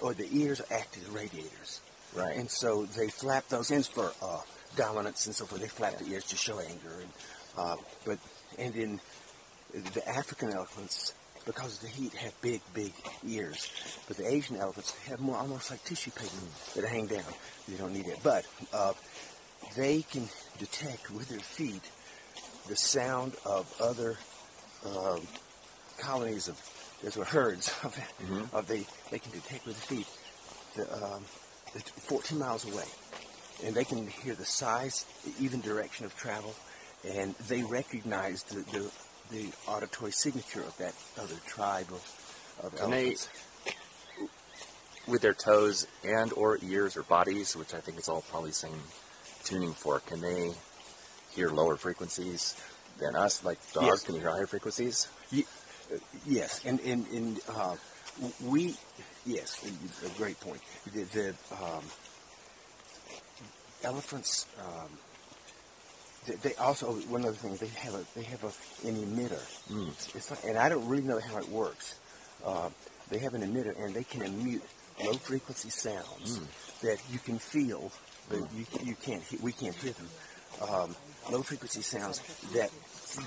or 0.00 0.14
the 0.14 0.28
ears 0.32 0.60
act 0.70 0.96
as 0.96 1.08
radiators. 1.08 1.80
Right. 2.14 2.36
And 2.36 2.50
so 2.50 2.84
they 2.84 3.08
flap 3.08 3.48
those 3.48 3.70
ends 3.70 3.86
for 3.86 4.12
uh, 4.22 4.40
dominance 4.76 5.26
and 5.26 5.34
so 5.34 5.44
forth. 5.44 5.60
They 5.60 5.68
flap 5.68 5.98
the 5.98 6.06
ears 6.06 6.24
to 6.26 6.36
show 6.36 6.58
anger. 6.58 7.00
And, 7.00 7.10
uh, 7.56 7.76
but 8.04 8.18
and 8.58 8.74
in 8.76 9.00
the 9.94 10.08
African 10.08 10.50
elephants, 10.50 11.12
because 11.48 11.78
the 11.78 11.88
heat, 11.88 12.12
have 12.12 12.38
big, 12.42 12.60
big 12.74 12.92
ears. 13.26 13.72
But 14.06 14.18
the 14.18 14.30
Asian 14.30 14.56
elephants 14.56 14.94
have 15.08 15.18
more 15.18 15.36
almost 15.36 15.70
like 15.70 15.82
tissue 15.82 16.10
paper 16.10 16.30
that 16.76 16.84
hang 16.84 17.06
down. 17.06 17.24
They 17.66 17.76
don't 17.78 17.94
need 17.94 18.06
it. 18.06 18.18
But 18.22 18.44
uh, 18.70 18.92
they 19.74 20.02
can 20.02 20.28
detect 20.58 21.10
with 21.10 21.30
their 21.30 21.38
feet 21.38 21.90
the 22.68 22.76
sound 22.76 23.32
of 23.46 23.74
other 23.80 24.18
um, 24.84 25.20
colonies 25.98 26.48
of 26.48 26.60
there's 27.00 27.16
a 27.16 27.24
herds 27.24 27.68
of, 27.82 27.98
of 28.52 28.66
they 28.66 28.84
they 29.10 29.18
can 29.18 29.32
detect 29.32 29.66
with 29.66 29.88
their 29.88 29.98
feet 29.98 30.06
the, 30.76 31.02
um, 31.02 31.24
the 31.72 31.80
14 31.80 32.38
miles 32.38 32.70
away, 32.70 32.84
and 33.64 33.74
they 33.74 33.84
can 33.84 34.06
hear 34.06 34.34
the 34.34 34.44
size, 34.44 35.06
the 35.24 35.32
even 35.42 35.62
direction 35.62 36.04
of 36.04 36.14
travel, 36.14 36.54
and 37.08 37.34
they 37.48 37.62
recognize 37.62 38.42
the 38.42 38.60
the, 38.70 38.90
the 39.30 39.50
auditory 39.66 40.12
signature 40.12 40.62
of 40.62 40.76
that 40.78 40.94
other 41.20 41.36
tribe 41.46 41.86
of, 41.90 42.64
of 42.64 42.74
Can 42.76 42.90
they- 42.90 43.16
With 45.06 45.22
their 45.22 45.34
toes 45.34 45.86
and 46.04 46.32
or 46.34 46.58
ears 46.62 46.96
or 46.96 47.02
bodies, 47.02 47.56
which 47.56 47.72
I 47.72 47.80
think 47.80 47.98
is 47.98 48.08
all 48.08 48.22
probably 48.30 48.50
the 48.50 48.56
same 48.56 48.82
tuning 49.44 49.72
fork, 49.72 50.06
can 50.06 50.20
they 50.20 50.52
hear 51.30 51.48
lower 51.50 51.76
frequencies 51.76 52.54
than 52.98 53.16
us? 53.16 53.42
Like 53.42 53.58
dogs 53.72 53.86
Yes. 53.86 54.02
can 54.02 54.14
hear 54.16 54.30
higher 54.30 54.46
frequencies? 54.46 55.08
Ye- 55.30 55.46
uh, 55.92 55.96
Yes, 56.26 56.60
and 56.66 56.78
and, 56.80 57.06
and 57.08 57.40
uh, 57.48 57.76
we, 58.44 58.76
yes, 59.24 59.64
a- 59.64 60.06
a 60.06 60.10
great 60.18 60.38
point. 60.40 60.60
The, 60.92 61.04
the 61.04 61.28
um, 61.52 61.84
elephants, 63.82 64.46
um, 64.60 64.90
they, 66.26 66.34
they 66.34 66.54
also 66.56 66.92
one 66.92 67.24
other 67.24 67.34
thing 67.34 67.56
they 67.56 67.68
have 67.68 67.94
a 67.94 68.04
they 68.14 68.24
have 68.24 68.44
a, 68.44 68.88
an 68.88 68.96
emitter. 68.96 69.40
Not, 70.30 70.44
and 70.44 70.58
I 70.58 70.68
don't 70.68 70.86
really 70.88 71.02
know 71.02 71.20
how 71.20 71.38
it 71.38 71.48
works. 71.48 71.98
Uh, 72.44 72.70
they 73.10 73.18
have 73.18 73.34
an 73.34 73.42
emitter, 73.42 73.74
and 73.82 73.94
they 73.94 74.04
can 74.04 74.22
emit 74.22 74.62
low 75.04 75.14
frequency 75.14 75.70
sounds 75.70 76.40
that 76.82 76.98
you 77.10 77.18
can 77.18 77.38
feel, 77.38 77.90
but 78.28 78.40
you 78.54 78.66
you 78.82 78.94
can't 78.94 79.22
we 79.42 79.52
can't 79.52 79.74
hear 79.76 79.92
them. 79.92 80.08
Um, 80.68 80.96
low 81.30 81.42
frequency 81.42 81.82
sounds 81.82 82.20
that 82.52 82.70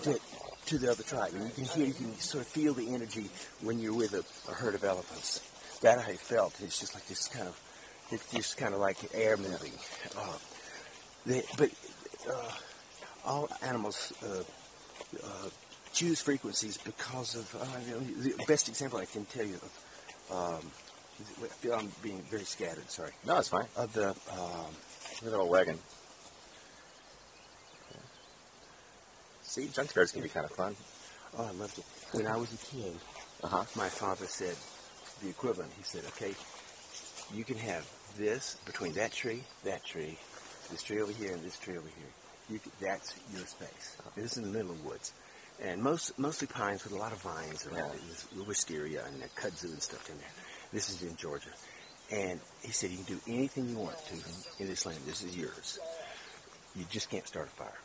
that 0.03 0.19
to 0.67 0.77
the 0.77 0.91
other 0.91 1.03
tribe, 1.03 1.33
and 1.33 1.45
you 1.45 1.51
can 1.51 1.63
hear 1.65 1.85
you 1.85 1.93
can 1.93 2.17
sort 2.19 2.45
of 2.45 2.51
feel 2.51 2.73
the 2.73 2.93
energy 2.93 3.29
when 3.61 3.79
you're 3.79 3.93
with 3.93 4.13
a, 4.13 4.51
a 4.51 4.53
herd 4.53 4.75
of 4.75 4.83
elephants. 4.83 5.41
That 5.81 5.97
I 5.97 6.13
felt. 6.13 6.53
It's 6.61 6.79
just 6.79 6.93
like 6.93 7.07
this 7.07 7.27
kind 7.27 7.47
of 7.47 7.59
it's 8.11 8.29
just 8.31 8.57
kind 8.57 8.73
of 8.73 8.79
like 8.79 8.97
air 9.13 9.37
moving. 9.37 9.73
Uh, 10.17 10.37
they, 11.25 11.43
but 11.57 11.71
uh, 12.29 12.51
all 13.25 13.49
animals 13.61 14.13
uh, 14.23 14.43
uh, 15.23 15.49
choose 15.93 16.21
frequencies 16.21 16.77
because 16.77 17.35
of 17.35 17.55
uh, 17.55 17.65
the 18.23 18.33
best 18.47 18.69
example 18.69 18.99
I 18.99 19.05
can 19.05 19.25
tell 19.25 19.45
you 19.45 19.55
of. 19.55 19.79
Um, 20.31 20.71
I 21.43 21.47
feel 21.47 21.73
I'm 21.73 21.91
being 22.01 22.21
very 22.31 22.43
scattered. 22.45 22.89
Sorry. 22.89 23.11
No, 23.27 23.37
it's 23.37 23.49
fine. 23.49 23.65
Of 23.75 23.93
the 23.93 24.09
um, 24.31 25.33
old 25.39 25.49
wagon. 25.49 25.77
See, 29.43 29.67
junk 29.67 29.89
scares 29.89 30.11
can 30.13 30.21
be 30.21 30.29
kind 30.29 30.45
of 30.45 30.51
fun. 30.51 30.75
oh, 31.37 31.43
I 31.45 31.51
loved 31.51 31.77
it. 31.77 31.85
When 32.13 32.25
I 32.25 32.37
was 32.37 32.53
a 32.53 32.57
kid, 32.57 32.95
Uh 33.43 33.47
huh. 33.47 33.63
my 33.75 33.89
father 33.89 34.25
said 34.25 34.55
the 35.21 35.29
equivalent. 35.29 35.71
He 35.77 35.83
said, 35.83 36.03
"Okay, 36.07 36.33
you 37.33 37.43
can 37.43 37.57
have 37.57 37.85
this 38.17 38.55
between 38.65 38.93
that 38.93 39.11
tree, 39.11 39.43
that 39.63 39.83
tree, 39.83 40.17
this 40.69 40.81
tree 40.83 41.01
over 41.01 41.11
here, 41.11 41.33
and 41.33 41.43
this 41.43 41.57
tree 41.59 41.77
over 41.77 41.87
here. 41.87 42.11
You 42.51 42.59
that's 42.81 43.15
your 43.33 43.45
space. 43.45 43.97
This 44.15 44.33
is 44.33 44.37
in 44.39 44.43
the 44.43 44.49
middle 44.49 44.71
of 44.71 44.81
the 44.83 44.89
woods, 44.89 45.13
and 45.63 45.81
most 45.81 46.17
mostly 46.19 46.47
pines 46.47 46.83
with 46.83 46.93
a 46.93 46.97
lot 46.97 47.11
of 47.13 47.21
vines 47.21 47.65
around 47.67 47.91
it, 47.95 48.01
with 48.37 48.47
wisteria 48.47 49.03
and 49.05 49.23
kudzu 49.35 49.65
and 49.71 49.81
stuff 49.81 50.09
in 50.09 50.17
there. 50.17 50.27
This 50.73 50.89
is 50.89 51.01
in 51.03 51.15
Georgia, 51.15 51.49
and 52.11 52.39
he 52.61 52.71
said 52.71 52.89
you 52.89 52.97
can 52.97 53.15
do 53.15 53.21
anything 53.27 53.69
you 53.69 53.77
want 53.77 53.97
to 54.07 54.15
in 54.61 54.67
this 54.67 54.85
land. 54.85 54.99
This 55.05 55.23
is 55.23 55.37
yours. 55.37 55.79
You 56.75 56.85
just 56.89 57.09
can't 57.09 57.27
start 57.27 57.47
a 57.47 57.51
fire." 57.51 57.79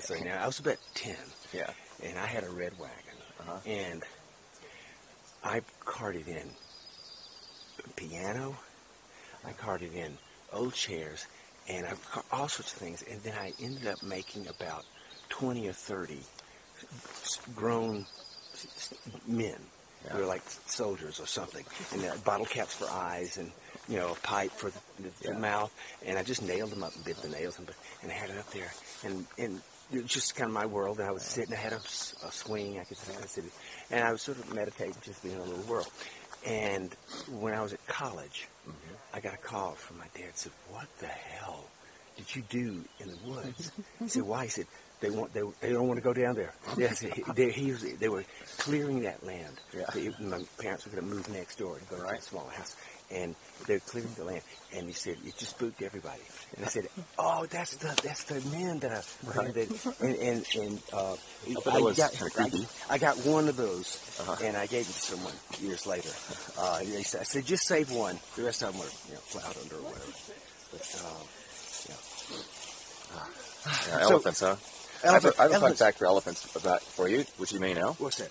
So 0.00 0.14
now 0.16 0.42
I 0.42 0.46
was 0.46 0.58
about 0.58 0.78
ten 0.94 1.16
Yeah. 1.52 1.70
and 2.02 2.18
I 2.18 2.26
had 2.26 2.44
a 2.44 2.50
red 2.50 2.78
wagon, 2.78 3.16
Uh-huh. 3.40 3.58
and 3.66 4.04
I 5.42 5.62
carted 5.84 6.28
in 6.28 6.54
piano, 7.96 8.56
I 9.44 9.52
carted 9.52 9.94
in 9.94 10.18
old 10.52 10.74
chairs, 10.74 11.26
and 11.68 11.86
I, 11.86 11.90
got 12.14 12.24
all 12.32 12.48
sorts 12.48 12.72
of 12.72 12.78
things. 12.78 13.02
And 13.10 13.20
then 13.22 13.34
I 13.38 13.52
ended 13.60 13.86
up 13.86 14.02
making 14.02 14.48
about 14.48 14.84
20 15.28 15.68
or 15.68 15.72
30 15.72 16.18
s- 17.24 17.38
grown 17.54 18.06
men 19.26 19.56
who 20.08 20.18
were 20.18 20.26
like 20.26 20.42
soldiers 20.66 21.20
or 21.20 21.26
something, 21.26 21.64
and 21.92 22.02
had 22.02 22.24
bottle 22.24 22.46
caps 22.46 22.74
for 22.74 22.88
eyes, 22.90 23.38
and 23.38 23.52
you 23.88 23.96
know, 23.96 24.12
a 24.12 24.26
pipe 24.26 24.50
for 24.50 24.70
the, 24.70 24.80
the, 25.02 25.28
the 25.28 25.34
mouth, 25.38 25.72
and 26.04 26.18
I 26.18 26.22
just 26.24 26.42
nailed 26.42 26.70
them 26.70 26.82
up 26.82 26.94
and 26.94 27.04
bit 27.04 27.16
the 27.18 27.28
nails, 27.28 27.58
and, 27.58 27.70
and 28.02 28.10
I 28.10 28.14
had 28.14 28.30
it 28.30 28.38
up 28.38 28.50
there, 28.50 28.70
and 29.04 29.24
and 29.38 29.60
it 29.92 30.02
was 30.02 30.10
just 30.10 30.34
kind 30.34 30.48
of 30.48 30.54
my 30.54 30.66
world. 30.66 30.98
And 30.98 31.08
I 31.08 31.12
was 31.12 31.22
sitting, 31.22 31.54
I 31.54 31.58
had 31.58 31.72
a, 31.72 31.76
a 31.76 32.32
swing, 32.32 32.80
I 32.80 32.84
could 32.84 32.96
sit, 32.96 33.16
I 33.22 33.26
sit, 33.26 33.44
and 33.90 34.02
I 34.04 34.10
was 34.10 34.22
sort 34.22 34.38
of 34.38 34.52
meditating, 34.52 34.94
just 35.02 35.22
being 35.22 35.36
in 35.36 35.40
a 35.40 35.44
little 35.44 35.64
world. 35.64 35.90
And 36.44 36.92
when 37.30 37.54
I 37.54 37.62
was 37.62 37.72
at 37.72 37.86
college, 37.86 38.48
I 39.12 39.20
got 39.20 39.34
a 39.34 39.38
call 39.38 39.72
from 39.72 39.98
my 39.98 40.06
dad. 40.14 40.30
Said, 40.34 40.52
"What 40.70 40.86
the 40.98 41.06
hell 41.06 41.64
did 42.16 42.34
you 42.34 42.42
do 42.48 42.84
in 43.00 43.08
the 43.08 43.18
woods?" 43.26 43.70
he 43.98 44.08
said, 44.08 44.22
"Why?" 44.22 44.44
He 44.44 44.50
said, 44.50 44.66
"They 45.00 45.10
want 45.10 45.32
they, 45.34 45.42
they 45.60 45.72
don't 45.72 45.86
want 45.86 45.98
to 45.98 46.04
go 46.04 46.12
down 46.14 46.34
there." 46.34 46.54
Yes, 46.78 47.00
he, 47.00 47.22
they, 47.34 47.50
he 47.50 47.72
was, 47.72 47.82
they 47.82 48.08
were 48.08 48.24
clearing 48.58 49.02
that 49.02 49.24
land. 49.24 49.60
Yeah. 49.76 50.10
My 50.20 50.42
parents 50.58 50.86
were 50.86 50.92
going 50.92 51.04
to 51.08 51.14
move 51.14 51.28
next 51.30 51.58
door 51.58 51.78
to 51.78 51.84
go 51.84 51.96
to 52.02 52.08
a 52.08 52.20
smaller 52.20 52.50
house, 52.50 52.76
and 53.12 53.34
they're 53.66 53.80
clearing 53.80 54.10
the 54.16 54.24
land. 54.24 54.42
And 54.74 54.86
he 54.86 54.92
said, 54.92 55.16
"It 55.24 55.36
just 55.36 55.52
spooked 55.52 55.82
everybody." 55.82 56.22
And 56.56 56.64
I 56.64 56.68
said, 56.68 56.88
"Oh, 57.18 57.46
that's 57.46 57.76
the 57.76 57.88
that's 58.02 58.24
the 58.24 58.40
men 58.56 58.78
that 58.80 58.92
are 58.92 59.02
Right. 59.36 59.52
that, 59.54 59.96
and 60.00 60.16
and 60.16 60.46
and 60.56 60.82
uh, 60.92 61.16
bet 61.64 61.74
it 61.76 61.82
was 61.82 61.96
got 61.98 62.12
I. 62.38 62.50
I 62.94 62.98
got 62.98 63.16
one 63.26 63.48
of 63.48 63.56
those, 63.56 63.98
Uh-huh. 64.20 64.36
and 64.44 64.56
I 64.56 64.66
gave 64.66 64.88
it 64.88 64.92
to 64.92 65.00
someone 65.00 65.34
years 65.60 65.86
later. 65.86 66.10
Uh, 66.58 66.78
and 66.80 66.92
they 66.92 67.02
said, 67.02 67.20
I 67.20 67.24
said, 67.24 67.44
just 67.44 67.66
save 67.66 67.90
one. 67.90 68.18
The 68.36 68.44
rest 68.44 68.62
of 68.62 68.72
them 68.72 68.80
were, 68.80 68.90
you 69.08 69.14
know, 69.14 69.20
plowed 69.30 69.56
under 69.62 69.76
or 69.76 69.82
whatever. 69.92 70.12
But, 70.72 71.04
um, 71.04 71.26
Yeah, 71.88 71.94
So- 73.98 73.98
elephants, 73.98 74.40
huh? 74.40 74.56
I 75.04 75.12
have 75.12 75.24
elephant- 75.24 75.34
a, 75.36 75.40
I 75.40 75.42
have 75.44 75.52
a 75.52 75.60
fun 75.60 75.74
fact 75.74 75.98
for 75.98 76.06
elephants 76.06 76.56
about 76.56 76.82
for 76.82 77.08
you, 77.08 77.24
which 77.36 77.52
you 77.52 77.60
may 77.60 77.74
know. 77.74 77.92
What's 77.98 78.18
that? 78.18 78.30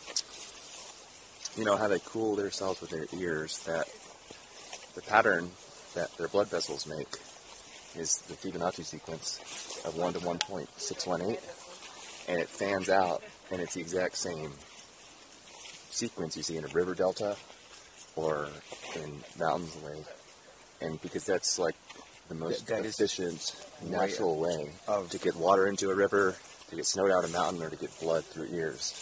You 1.58 1.66
know 1.66 1.76
how 1.78 1.88
they 1.88 2.00
cool 2.00 2.36
themselves 2.36 2.82
with 2.82 2.90
their 2.92 3.08
ears. 3.20 3.60
That 3.66 3.88
the 4.96 5.02
pattern 5.02 5.52
that 5.96 6.16
their 6.18 6.28
blood 6.28 6.48
vessels 6.48 6.86
make 6.88 7.20
is 7.96 8.18
the 8.28 8.36
Fibonacci 8.36 8.84
sequence 8.86 9.40
of 9.86 9.96
one 9.98 10.14
to 10.14 10.20
one 10.20 10.40
point 10.40 10.70
six 10.80 11.06
one 11.06 11.22
eight, 11.22 11.40
and 12.28 12.40
it 12.40 12.48
fans 12.48 12.90
out, 12.90 13.22
and 13.52 13.62
it's 13.62 13.74
the 13.74 13.82
exact 13.82 14.18
same 14.18 14.52
sequence 15.90 16.38
you 16.38 16.44
see 16.44 16.58
in 16.58 16.64
a 16.64 16.70
river 16.70 16.96
delta 16.96 17.36
or 18.16 18.48
in 18.96 19.22
mountains 19.40 19.76
away, 19.84 20.04
and 20.82 21.02
because 21.02 21.26
that's 21.26 21.60
like 21.60 21.76
the 22.30 22.36
most 22.36 22.66
That- 22.68 22.86
efficient, 22.86 23.56
way 23.82 23.90
natural 23.90 24.38
way 24.38 24.74
of- 24.88 25.10
to 25.10 25.18
get 25.18 25.36
water 25.36 25.68
into 25.68 25.90
a 25.92 25.96
river, 25.96 26.38
to 26.70 26.76
get 26.76 26.86
snow 26.86 27.08
down 27.08 27.26
a 27.26 27.30
mountain, 27.30 27.62
or 27.62 27.70
to 27.70 27.76
get 27.76 27.98
blood 28.00 28.26
through 28.26 28.48
ears. 28.52 28.94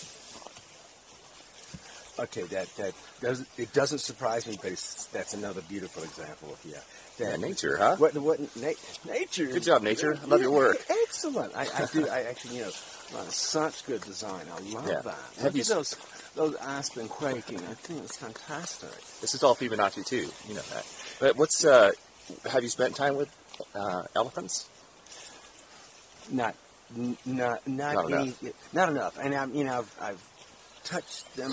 Okay, 2.19 2.43
that 2.43 2.67
that 2.75 2.93
doesn't 3.21 3.47
it 3.57 3.71
doesn't 3.73 3.99
surprise 3.99 4.45
me, 4.47 4.57
but 4.61 4.71
it's, 4.73 5.05
that's 5.07 5.33
another 5.33 5.61
beautiful 5.61 6.03
example 6.03 6.49
of 6.51 6.59
yeah. 6.65 6.77
Yeah, 7.17 7.35
nature, 7.35 7.77
huh? 7.77 7.95
What 7.97 8.13
what 8.15 8.39
na- 8.55 8.71
nature? 9.05 9.47
Good 9.47 9.63
job, 9.63 9.81
nature. 9.83 10.17
I 10.21 10.25
love 10.25 10.41
your 10.41 10.51
work. 10.51 10.77
Excellent. 11.03 11.55
I, 11.55 11.63
I 11.63 11.85
do. 11.91 12.07
I 12.07 12.21
actually, 12.21 12.57
you 12.57 12.61
know, 12.63 12.69
uh, 13.17 13.23
such 13.29 13.85
good 13.85 14.01
design. 14.01 14.45
I 14.53 14.59
love 14.73 14.87
Yeah. 14.87 15.01
that. 15.01 15.17
Have 15.37 15.43
Look 15.43 15.55
you 15.55 15.61
at 15.61 15.67
those 15.67 15.95
those 16.35 16.55
aspen 16.55 17.07
quaking. 17.09 17.59
I 17.59 17.73
think 17.73 18.03
it's 18.03 18.17
fantastic. 18.17 18.89
This 19.21 19.33
is 19.35 19.43
all 19.43 19.55
Fibonacci 19.55 20.05
too. 20.05 20.29
You 20.47 20.55
know 20.55 20.61
that. 20.73 20.85
But 21.19 21.35
what's 21.37 21.65
uh, 21.65 21.91
have 22.49 22.63
you 22.63 22.69
spent 22.69 22.95
time 22.95 23.15
with 23.15 23.29
uh, 23.75 24.03
elephants? 24.15 24.69
Not 26.31 26.55
n- 26.97 27.17
not 27.25 27.67
not, 27.67 28.09
Not 28.09 28.13
any, 28.21 28.35
not 28.71 28.89
enough. 28.89 29.17
And 29.21 29.33
I'm 29.35 29.53
you 29.53 29.63
know 29.65 29.79
I've, 29.79 29.95
I've 30.01 30.23
touched 30.85 31.35
them, 31.35 31.51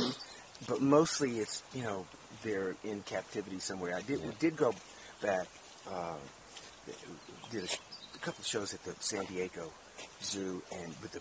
but 0.69 0.81
mostly 0.81 1.39
it's 1.39 1.63
you 1.75 1.83
know 1.83 2.07
they're 2.43 2.75
in 2.85 3.03
captivity 3.03 3.59
somewhere. 3.59 3.95
I 3.97 4.03
did 4.03 4.23
we 4.25 4.33
did 4.39 4.57
go 4.57 4.73
back. 5.23 5.47
Uh, 5.91 6.15
did 7.51 7.65
a, 7.65 7.67
a 7.67 8.19
couple 8.19 8.41
of 8.41 8.47
shows 8.47 8.75
at 8.75 8.83
the 8.85 8.95
San 9.01 9.25
Diego 9.27 9.73
Zoo 10.23 10.63
and 10.73 10.95
with 11.03 11.13
the 11.13 11.21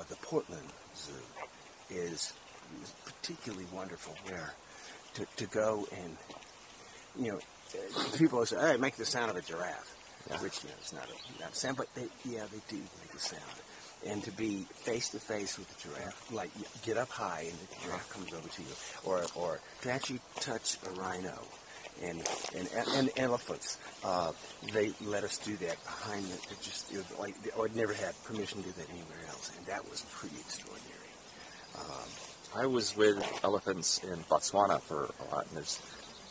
uh, 0.00 0.04
the 0.08 0.16
Portland 0.16 0.66
Zoo 0.96 1.12
is, 1.90 2.32
is 2.82 2.92
particularly 3.04 3.66
wonderful 3.72 4.14
there 4.26 4.52
to, 5.14 5.26
to 5.36 5.46
go 5.46 5.86
and 5.96 6.16
you 7.18 7.32
know 7.32 7.38
uh, 7.38 8.16
people 8.18 8.36
always 8.38 8.50
say 8.50 8.56
hey 8.60 8.76
make 8.76 8.96
the 8.96 9.04
sound 9.04 9.30
of 9.30 9.36
a 9.36 9.42
giraffe 9.42 9.96
Yeah. 10.30 10.40
which 10.42 10.62
you 10.62 10.70
know, 10.70 10.76
is 10.82 10.92
not 10.92 11.04
a, 11.08 11.40
not 11.42 11.52
a 11.52 11.54
sound 11.54 11.76
but 11.76 11.88
they 11.94 12.06
yeah 12.24 12.44
they 12.52 12.60
do 12.68 12.76
make 12.76 13.14
a 13.14 13.18
sound 13.18 13.42
and 14.06 14.22
to 14.24 14.32
be 14.32 14.66
face 14.74 15.10
to 15.10 15.18
face 15.20 15.58
with 15.58 15.68
the 15.68 15.88
giraffe 15.88 16.32
like 16.32 16.50
get 16.84 16.96
up 16.96 17.08
high 17.10 17.46
and 17.48 17.58
the 17.58 17.86
giraffe 17.86 18.08
comes 18.10 18.32
over 18.32 18.48
to 18.48 18.62
you 18.62 18.68
or 19.04 19.22
or 19.34 19.60
to 19.82 19.90
actually 19.90 20.20
touch 20.40 20.76
a 20.86 20.90
rhino 21.00 21.38
and 22.02 22.22
and, 22.56 22.68
and 22.96 23.10
elephants. 23.16 23.78
Uh, 24.04 24.32
they 24.72 24.92
let 25.04 25.24
us 25.24 25.38
do 25.38 25.56
that 25.58 25.82
behind 25.84 26.24
the, 26.24 26.34
it 26.34 26.60
just 26.62 26.92
it 26.92 26.96
was 26.98 27.18
like 27.18 27.34
I'd 27.60 27.76
never 27.76 27.92
had 27.92 28.14
permission 28.24 28.62
to 28.62 28.68
do 28.68 28.74
that 28.78 28.88
anywhere 28.90 29.24
else, 29.28 29.52
and 29.56 29.66
that 29.66 29.88
was 29.88 30.04
pretty 30.10 30.36
extraordinary. 30.40 30.98
I 32.54 32.66
was 32.66 32.94
with 32.96 33.16
elephants 33.42 33.98
in 34.04 34.18
Botswana 34.24 34.80
for 34.82 35.04
a 35.20 35.34
lot, 35.34 35.46
and 35.48 35.56
there's 35.56 35.80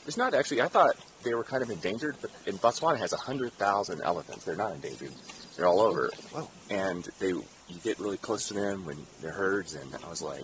there's 0.05 0.17
not 0.17 0.33
actually. 0.33 0.61
I 0.61 0.67
thought 0.67 0.95
they 1.23 1.33
were 1.33 1.43
kind 1.43 1.63
of 1.63 1.69
endangered, 1.71 2.15
but 2.21 2.29
in 2.45 2.57
Botswana 2.57 2.97
has 2.99 3.11
hundred 3.13 3.53
thousand 3.53 4.01
elephants. 4.01 4.45
They're 4.45 4.55
not 4.55 4.73
endangered. 4.73 5.11
They're 5.57 5.67
all 5.67 5.79
over, 5.79 6.11
Wow. 6.33 6.49
and 6.69 7.07
they 7.19 7.33
you 7.73 7.79
get 7.83 7.99
really 7.99 8.17
close 8.17 8.47
to 8.49 8.53
them 8.53 8.85
when 8.85 8.97
they're 9.21 9.31
herds, 9.31 9.75
and 9.75 9.89
I 10.05 10.09
was 10.09 10.21
like. 10.21 10.43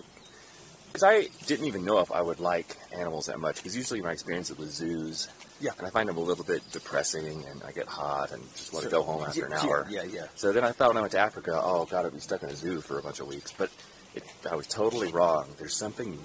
Because 0.86 1.02
I 1.02 1.28
didn't 1.46 1.66
even 1.66 1.84
know 1.84 1.98
if 2.00 2.10
I 2.10 2.22
would 2.22 2.40
like 2.40 2.74
animals 2.96 3.26
that 3.26 3.38
much. 3.38 3.56
Because 3.56 3.76
usually 3.76 4.00
my 4.00 4.12
experience 4.12 4.48
is 4.48 4.56
with 4.56 4.70
zoos, 4.70 5.28
Yeah. 5.60 5.72
and 5.76 5.86
I 5.86 5.90
find 5.90 6.08
them 6.08 6.16
a 6.16 6.20
little 6.20 6.44
bit 6.44 6.62
depressing, 6.72 7.44
and 7.44 7.62
I 7.62 7.72
get 7.72 7.86
hot 7.86 8.32
and 8.32 8.42
just 8.54 8.72
want 8.72 8.84
to 8.86 8.90
go 8.90 9.02
home 9.02 9.22
after 9.22 9.44
an 9.44 9.52
Yeah, 9.52 9.58
hour. 9.60 9.86
Yeah, 9.90 10.04
yeah. 10.04 10.26
So 10.34 10.50
then 10.50 10.64
I 10.64 10.72
thought 10.72 10.88
when 10.88 10.96
I 10.96 11.00
went 11.02 11.12
to 11.12 11.18
Africa, 11.18 11.60
oh 11.62 11.84
god, 11.84 12.06
I'd 12.06 12.14
be 12.14 12.20
stuck 12.20 12.42
in 12.42 12.48
a 12.48 12.56
zoo 12.56 12.80
for 12.80 12.98
a 12.98 13.02
bunch 13.02 13.20
of 13.20 13.26
weeks. 13.28 13.52
But 13.52 13.70
it, 14.14 14.24
I 14.50 14.56
was 14.56 14.66
totally 14.66 15.12
wrong. 15.12 15.46
There's 15.58 15.76
something 15.76 16.18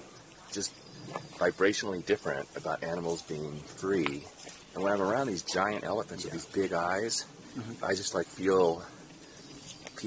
just 0.54 0.72
vibrationally 1.38 2.04
different 2.06 2.48
about 2.56 2.84
animals 2.84 3.22
being 3.24 3.60
free. 3.66 4.24
And 4.76 4.84
when 4.84 4.94
I'm 4.94 5.02
around 5.02 5.28
these 5.28 5.44
giant 5.44 5.84
elephants 5.84 6.24
with 6.24 6.34
these 6.34 6.46
big 6.46 6.72
eyes, 6.72 7.26
mm-hmm. 7.58 7.84
I 7.84 7.96
just 7.96 8.16
like 8.16 8.28
feel 8.28 8.82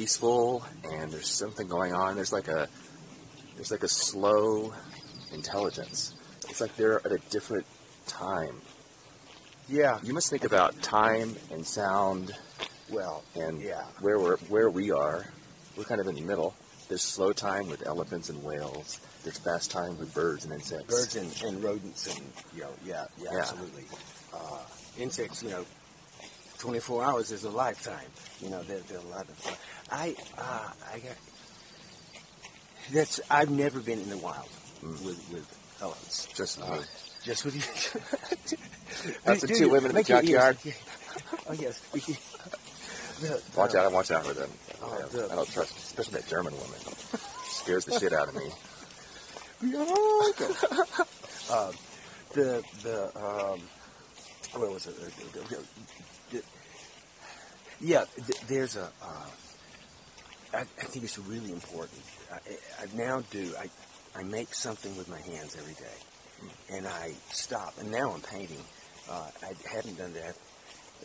peaceful 0.01 0.63
and 0.93 1.11
there's 1.11 1.27
something 1.29 1.67
going 1.67 1.95
on. 1.95 2.17
There's 2.17 2.33
like 2.33 2.49
a 2.49 2.69
there's 3.55 3.71
like 3.71 3.83
a 3.83 3.89
slow 3.89 4.75
intelligence. 5.33 6.15
It's 6.51 6.61
like 6.61 6.77
they're 6.77 7.01
at 7.07 7.13
a 7.13 7.19
different 7.31 7.65
time. 8.07 8.57
Yeah. 9.71 9.99
You 10.03 10.13
must 10.13 10.29
think 10.29 10.45
about 10.45 10.81
time 10.83 11.35
and 11.51 11.67
sound 11.67 12.37
Well, 12.91 13.25
and 13.35 13.59
yeah. 13.61 13.85
where 14.01 14.19
we're 14.19 14.37
where 14.55 14.69
we 14.69 14.91
are, 14.91 15.25
we're 15.79 15.85
kind 15.85 16.01
of 16.03 16.07
in 16.09 16.15
the 16.15 16.21
middle. 16.21 16.55
There's 16.89 17.03
slow 17.03 17.33
time 17.33 17.69
with 17.69 17.85
elephants 17.87 18.29
and 18.29 18.45
whales. 18.45 19.01
There's 19.25 19.39
fast 19.39 19.71
time 19.71 19.99
with 19.99 20.15
birds 20.15 20.45
and 20.45 20.53
insects. 20.53 20.95
Birds 20.95 21.17
and, 21.17 21.43
and 21.55 21.65
rodents 21.65 22.07
and 22.15 22.25
you 22.55 22.61
know, 22.65 22.71
yeah, 22.85 23.07
yeah, 23.19 23.31
Yeah. 23.33 23.39
absolutely. 23.41 23.85
Uh, 24.35 24.61
insects, 24.99 25.43
you 25.43 25.49
know, 25.51 25.65
24 26.59 27.05
hours 27.05 27.31
is 27.33 27.45
a 27.45 27.51
lifetime. 27.51 28.07
You 28.41 28.51
know, 28.51 28.63
they're, 28.63 28.81
they're 28.81 28.99
a 28.99 29.03
lot 29.03 29.29
of. 29.29 29.59
I 29.91 30.15
uh, 30.39 30.71
I 30.93 30.99
got. 30.99 31.17
That's 32.93 33.21
I've 33.31 33.51
never 33.51 33.81
been 33.81 34.01
in 34.01 34.09
the 34.11 34.17
wild 34.19 34.49
with 34.83 35.05
with 35.33 35.79
elephants. 35.83 36.27
Just 36.35 36.61
Uh, 36.61 36.79
just 37.25 37.45
with 37.45 37.55
you. 37.57 37.63
That's 39.25 39.41
the 39.47 39.49
two 39.49 39.65
you- 39.67 39.71
women 39.71 39.91
in 39.91 39.97
the 39.97 40.03
junkyard. 40.03 40.59
Oh 41.49 41.53
yes. 41.55 41.81
The- 43.21 43.41
Watch 43.57 43.73
the- 43.73 43.81
out! 43.81 43.93
Watch 43.93 44.11
out 44.11 44.27
for 44.27 44.35
them. 44.35 44.51
Oh, 44.83 44.93
I 44.93 45.09
the- 45.09 45.29
don't 45.29 45.49
trust, 45.51 45.75
especially 45.79 46.21
that 46.21 46.29
German 46.29 46.53
woman. 46.53 46.79
Scares 47.49 47.87
the 47.87 47.99
shit 47.99 48.13
out 48.13 48.29
of 48.29 48.35
me. 48.35 48.51
um, 51.51 51.73
the 52.35 52.63
the 52.83 53.05
um, 53.17 53.61
what 54.61 54.71
was 54.71 54.87
it? 54.87 54.95
Yeah, 57.81 58.05
th- 58.27 58.41
there's 58.49 58.77
a. 58.77 58.85
Uh, 59.03 59.27
I, 60.55 60.61
I 60.61 60.65
think 60.65 61.05
it's 61.05 61.19
really 61.19 61.53
important. 61.53 62.01
I, 62.33 62.39
I 62.83 62.87
now 62.97 63.23
do. 63.31 63.53
I 63.59 63.69
I 64.19 64.23
make 64.23 64.55
something 64.55 64.97
with 64.97 65.09
my 65.09 65.21
hands 65.21 65.57
every 65.59 65.75
day, 65.75 65.99
and 66.77 66.87
I 66.87 67.13
stop. 67.31 67.75
And 67.79 67.91
now 67.91 68.13
I'm 68.13 68.23
painting. 68.23 68.63
Uh, 69.11 69.29
I 69.43 69.53
hadn't 69.69 69.99
done 69.99 70.15
that, 70.15 70.37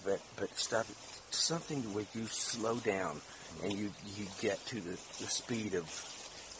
but 0.05 0.19
but 0.37 0.57
stop. 0.57 0.85
Something 1.31 1.81
where 1.93 2.05
you 2.13 2.25
slow 2.25 2.75
down 2.77 3.21
and 3.63 3.73
you 3.73 3.91
you 4.17 4.27
get 4.41 4.63
to 4.67 4.75
the, 4.75 4.91
the 4.91 5.29
speed 5.29 5.75
of 5.75 5.85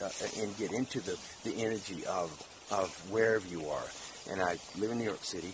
uh, 0.02 0.10
and 0.41 0.56
get 0.58 0.71
into 0.71 1.00
the, 1.02 1.17
the 1.43 1.63
energy 1.63 2.06
of 2.06 2.32
of 2.71 2.89
wherever 3.12 3.47
you 3.47 3.67
are. 3.69 3.84
And 4.30 4.41
I 4.41 4.58
live 4.78 4.91
in 4.91 5.00
New 5.00 5.06
York 5.06 5.24
City, 5.24 5.54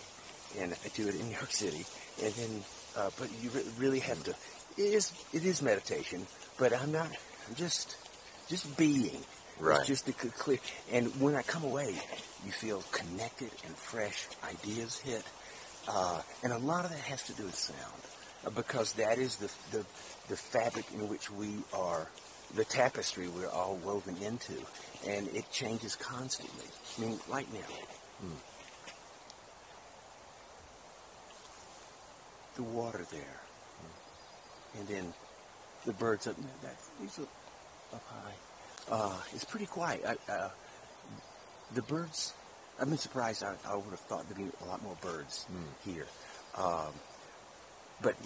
and 0.58 0.72
I 0.72 0.88
do 0.94 1.08
it 1.08 1.14
in 1.14 1.26
New 1.26 1.34
York 1.34 1.52
City, 1.52 1.84
and 2.22 2.32
then 2.34 2.62
uh, 2.98 3.10
but 3.18 3.30
you 3.42 3.50
re- 3.50 3.62
really 3.78 4.00
have 4.00 4.22
to. 4.24 4.30
It 4.76 4.94
is 4.94 5.12
it 5.32 5.44
is 5.44 5.62
meditation, 5.62 6.26
but 6.58 6.72
I'm 6.72 6.92
not. 6.92 7.08
I'm 7.48 7.54
just 7.54 7.96
just 8.48 8.76
being. 8.76 9.20
Right. 9.60 9.78
It's 9.80 9.88
just 9.88 10.06
to 10.06 10.12
clear. 10.12 10.58
And 10.92 11.08
when 11.20 11.34
I 11.34 11.42
come 11.42 11.64
away, 11.64 11.94
you 12.44 12.52
feel 12.52 12.82
connected 12.92 13.50
and 13.66 13.76
fresh. 13.76 14.28
Ideas 14.44 14.98
hit, 14.98 15.24
uh, 15.88 16.22
and 16.42 16.52
a 16.52 16.58
lot 16.58 16.84
of 16.84 16.90
that 16.90 17.00
has 17.00 17.24
to 17.24 17.32
do 17.32 17.44
with 17.44 17.56
sound, 17.56 18.02
uh, 18.46 18.50
because 18.50 18.92
that 18.94 19.18
is 19.18 19.36
the 19.36 19.50
the 19.76 19.84
the 20.28 20.36
fabric 20.36 20.86
in 20.94 21.08
which 21.08 21.30
we 21.30 21.54
are, 21.72 22.06
the 22.54 22.64
tapestry 22.64 23.28
we're 23.28 23.50
all 23.50 23.78
woven 23.84 24.16
into, 24.22 24.54
and 25.06 25.28
it 25.28 25.50
changes 25.50 25.96
constantly. 25.96 26.66
I 26.96 27.00
mean, 27.00 27.20
right 27.28 27.52
now. 27.52 28.28
The 32.58 32.64
water 32.64 33.06
there, 33.12 33.40
and 34.76 34.88
then 34.88 35.14
the 35.86 35.92
birds 35.92 36.26
up 36.26 36.34
there. 36.34 36.46
That, 36.62 36.76
these 37.00 37.16
look 37.16 37.28
up 37.94 38.02
high. 38.08 38.34
Uh, 38.90 39.16
it's 39.32 39.44
pretty 39.44 39.66
quiet. 39.66 40.02
I, 40.04 40.32
uh, 40.32 40.50
the 41.72 41.82
birds. 41.82 42.34
I've 42.80 42.88
been 42.88 42.98
surprised. 42.98 43.44
I, 43.44 43.54
I 43.64 43.76
would 43.76 43.90
have 43.90 44.00
thought 44.00 44.28
there'd 44.28 44.44
be 44.44 44.50
a 44.64 44.68
lot 44.68 44.82
more 44.82 44.96
birds 45.00 45.46
here, 45.84 46.06
um, 46.56 46.92
but, 48.02 48.16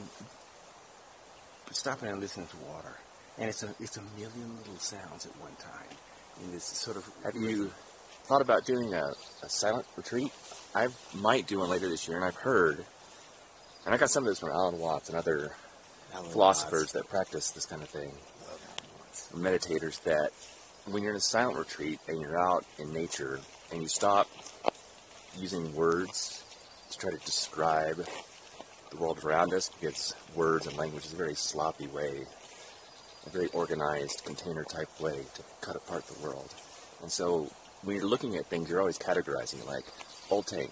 but 1.67 1.77
stopping 1.77 2.09
and 2.09 2.19
listening 2.19 2.47
to 2.47 2.57
water, 2.73 2.97
and 3.37 3.51
it's 3.51 3.63
a 3.63 3.69
it's 3.81 3.99
a 3.99 4.03
million 4.17 4.57
little 4.61 4.79
sounds 4.79 5.27
at 5.27 5.39
one 5.43 5.55
time. 5.61 5.95
And 6.43 6.55
this 6.55 6.65
sort 6.65 6.97
of 6.97 7.07
Have 7.23 7.37
you 7.37 7.71
thought 8.25 8.41
about 8.41 8.65
doing 8.65 8.95
a, 8.95 9.13
a 9.43 9.49
silent 9.51 9.85
retreat? 9.95 10.33
I 10.75 10.89
might 11.15 11.47
do 11.47 11.59
one 11.59 11.69
later 11.69 11.91
this 11.91 12.09
year, 12.09 12.17
and 12.17 12.25
I've 12.25 12.37
heard, 12.37 12.87
and 13.85 13.95
I 13.95 13.99
got 13.99 14.11
some 14.11 14.25
of 14.25 14.29
this 14.29 14.39
from 14.39 14.51
Alan 14.51 14.79
Watts 14.79 15.09
and 15.09 15.19
other 15.19 15.55
Alan 16.15 16.31
philosophers 16.31 16.81
Watts. 16.81 16.93
that 16.93 17.09
practice 17.09 17.51
this 17.51 17.67
kind 17.67 17.83
of 17.83 17.89
thing, 17.89 18.13
meditators, 19.35 20.03
that 20.05 20.31
when 20.91 21.03
you're 21.03 21.13
in 21.13 21.17
a 21.17 21.21
silent 21.21 21.59
retreat 21.59 22.01
and 22.09 22.21
you're 22.21 22.41
out 22.41 22.65
in 22.79 22.93
nature 22.93 23.41
and 23.71 23.83
you 23.83 23.89
stop 23.89 24.29
using 25.39 25.75
words 25.75 26.45
to 26.91 26.99
try 26.99 27.11
to 27.11 27.19
describe 27.19 28.07
the 28.91 28.97
world 28.97 29.25
around 29.25 29.55
us, 29.55 29.71
because 29.81 30.15
words 30.35 30.67
and 30.67 30.77
language 30.77 31.07
is 31.07 31.13
a 31.13 31.17
very 31.17 31.35
sloppy 31.35 31.87
way, 31.87 32.27
a 33.27 33.31
very 33.31 33.49
organized 33.49 34.23
container 34.25 34.65
type 34.65 34.89
way 35.01 35.25
to 35.35 35.43
cut 35.61 35.77
apart 35.77 36.07
the 36.07 36.23
world. 36.23 36.53
And 37.01 37.11
so 37.11 37.51
when 37.83 37.97
you're 37.97 38.07
looking 38.07 38.37
at 38.37 38.47
things, 38.47 38.69
you're 38.69 38.81
always 38.81 38.99
categorizing 38.99 39.67
like 39.67 39.85
old 40.31 40.47
tank, 40.47 40.71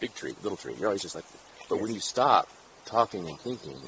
big 0.00 0.14
tree, 0.14 0.34
little 0.42 0.58
tree. 0.58 0.74
You're 0.78 0.88
always 0.88 1.02
just 1.02 1.14
like, 1.14 1.24
but 1.72 1.80
when 1.80 1.94
you 1.94 2.00
stop 2.00 2.48
talking 2.84 3.26
and 3.28 3.38
thinking, 3.40 3.80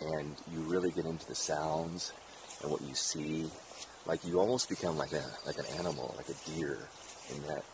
and 0.00 0.36
you 0.52 0.60
really 0.60 0.90
get 0.90 1.06
into 1.06 1.26
the 1.26 1.34
sounds 1.34 2.12
and 2.62 2.70
what 2.70 2.82
you 2.82 2.94
see, 2.94 3.50
like 4.06 4.24
you 4.26 4.38
almost 4.38 4.68
become 4.68 4.98
like 4.98 5.12
a 5.12 5.24
like 5.46 5.58
an 5.58 5.64
animal, 5.78 6.14
like 6.18 6.28
a 6.28 6.50
deer, 6.50 6.78
in 7.34 7.42
that 7.46 7.64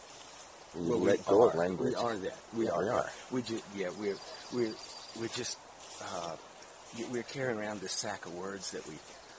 you 0.79 0.89
Well, 0.89 1.01
we 1.01 1.07
let 1.09 1.27
go 1.27 1.49
of 1.49 1.55
language. 1.57 1.91
We 1.91 1.95
are 1.97 2.17
that. 2.17 2.39
We 2.57 2.67
Yeah, 2.67 2.71
are. 2.73 2.83
we 2.85 2.89
are. 2.91 3.11
We 3.33 3.43
just 3.43 3.65
yeah. 3.77 3.91
We're 3.99 4.17
we're 4.53 4.75
we're 5.19 5.29
just 5.29 5.59
uh, 6.01 6.37
we're 7.11 7.25
carrying 7.25 7.59
around 7.59 7.81
this 7.81 7.93
sack 7.93 8.27
of 8.27 8.35
words 8.35 8.71
that 8.71 8.87
we 8.87 8.95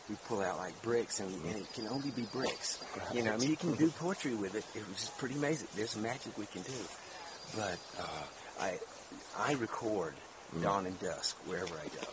we 0.10 0.16
pull 0.28 0.42
out 0.42 0.58
like 0.58 0.80
bricks, 0.82 1.22
and, 1.22 1.32
and 1.46 1.56
it 1.56 1.74
can 1.74 1.88
only 1.88 2.12
be 2.12 2.24
bricks. 2.34 2.84
You 3.14 3.24
know, 3.24 3.32
I 3.34 3.38
mean, 3.38 3.50
you 3.50 3.56
can 3.56 3.76
do 3.76 3.90
poetry 3.92 4.36
with 4.36 4.56
it. 4.56 4.66
It 4.78 4.86
was 4.90 4.98
just 4.98 5.18
pretty 5.18 5.36
amazing. 5.36 5.70
There's 5.76 5.96
magic 5.96 6.38
we 6.38 6.48
can 6.48 6.64
do. 6.64 6.74
But 7.56 7.78
uh, 8.00 8.24
I 8.62 8.80
I 9.38 9.54
record 9.54 10.14
Mm. 10.56 10.62
dawn 10.62 10.86
and 10.86 11.00
dusk 11.00 11.36
wherever 11.48 11.74
I 11.76 11.88
go, 11.88 12.08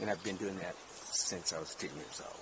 and 0.00 0.10
I've 0.10 0.22
been 0.24 0.36
doing 0.36 0.56
that 0.58 0.74
since 1.12 1.52
I 1.52 1.58
was 1.60 1.74
ten 1.76 1.90
years 1.94 2.20
old. 2.20 2.36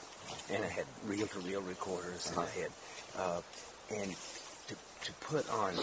And 0.51 0.65
I 0.65 0.69
had 0.69 0.87
reel-to-reel 1.07 1.61
recorders, 1.63 2.31
and 2.31 2.41
I 2.41 2.47
had 2.49 2.71
uh, 3.17 3.41
and 3.95 4.15
to 4.69 4.75
to 5.05 5.13
put 5.21 5.49
on. 5.51 5.75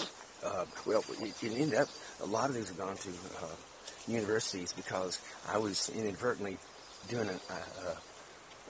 Uh, 0.44 0.66
well, 0.86 1.04
it, 1.22 1.44
it 1.44 1.54
ended 1.54 1.76
up 1.80 1.88
a 2.22 2.26
lot 2.26 2.50
of 2.50 2.56
these 2.56 2.68
have 2.70 2.78
gone 2.78 2.98
to 2.98 3.10
uh, 3.44 3.48
universities 4.08 4.74
because 4.74 5.20
I 5.48 5.58
was 5.60 5.90
inadvertently 5.90 6.58
doing 7.08 7.30
an, 7.30 7.40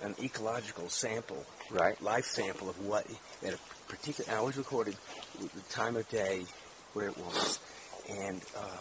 an 0.02 0.16
ecological 0.22 0.90
sample, 0.90 1.44
Right. 1.72 2.00
life 2.02 2.26
sample 2.26 2.70
of 2.70 2.86
what 2.86 3.08
at 3.46 3.54
a 3.54 3.60
particular. 3.88 4.32
I 4.32 4.38
always 4.38 4.58
recorded 4.58 4.96
the 5.40 5.62
time 5.70 5.96
of 5.96 6.08
day, 6.10 6.46
where 6.94 7.08
it 7.08 7.18
was, 7.18 7.60
and 8.10 8.42
uh, 8.58 8.78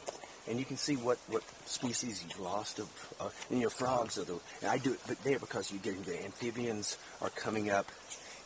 and 0.49 0.59
you 0.59 0.65
can 0.65 0.77
see 0.77 0.97
what, 0.97 1.19
what 1.29 1.43
species 1.67 2.23
you've 2.23 2.41
lost 2.41 2.79
of. 2.79 3.15
Uh, 3.21 3.31
and 3.51 3.61
your 3.61 3.71
frogs 3.71 4.19
are 4.19 4.25
the. 4.25 4.39
And 4.63 4.71
I 4.71 4.79
do 4.79 4.93
it, 4.93 5.01
but 5.07 5.23
there 5.25 5.39
because 5.39 5.71
you're 5.71 5.81
getting 5.81 6.03
the 6.03 6.23
amphibians 6.25 6.99
are 7.21 7.31
coming 7.31 7.71
up, 7.71 7.91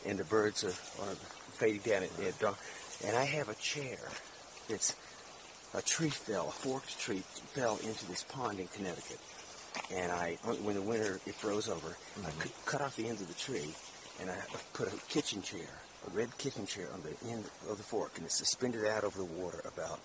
and 0.05 0.17
the 0.17 0.23
birds 0.23 0.63
are, 0.63 1.03
are 1.03 1.15
fading 1.53 1.81
down 1.81 2.03
at, 2.03 2.19
at 2.25 2.39
dawn. 2.39 2.55
And 3.05 3.15
I 3.15 3.25
have 3.25 3.49
a 3.49 3.55
chair. 3.55 3.97
It's 4.69 4.95
a 5.73 5.81
tree 5.81 6.09
fell, 6.09 6.47
a 6.47 6.51
forked 6.51 6.99
tree 6.99 7.23
fell 7.53 7.77
into 7.83 8.05
this 8.07 8.23
pond 8.23 8.59
in 8.59 8.67
Connecticut. 8.67 9.19
And 9.93 10.11
I, 10.11 10.37
when 10.63 10.75
the 10.75 10.81
winter 10.81 11.19
it 11.25 11.35
froze 11.35 11.69
over, 11.69 11.95
I 12.25 12.31
cu- 12.39 12.49
cut 12.65 12.81
off 12.81 12.95
the 12.95 13.07
end 13.07 13.19
of 13.21 13.27
the 13.27 13.33
tree, 13.35 13.73
and 14.19 14.29
I 14.29 14.35
put 14.73 14.91
a 14.91 14.97
kitchen 15.07 15.41
chair, 15.41 15.67
a 16.07 16.09
red 16.15 16.35
kitchen 16.37 16.65
chair, 16.65 16.87
on 16.93 17.01
the 17.03 17.31
end 17.31 17.45
of 17.69 17.77
the 17.77 17.83
fork, 17.83 18.13
and 18.17 18.25
it's 18.25 18.37
suspended 18.37 18.85
out 18.85 19.03
over 19.03 19.19
the 19.19 19.25
water 19.25 19.61
about, 19.65 19.99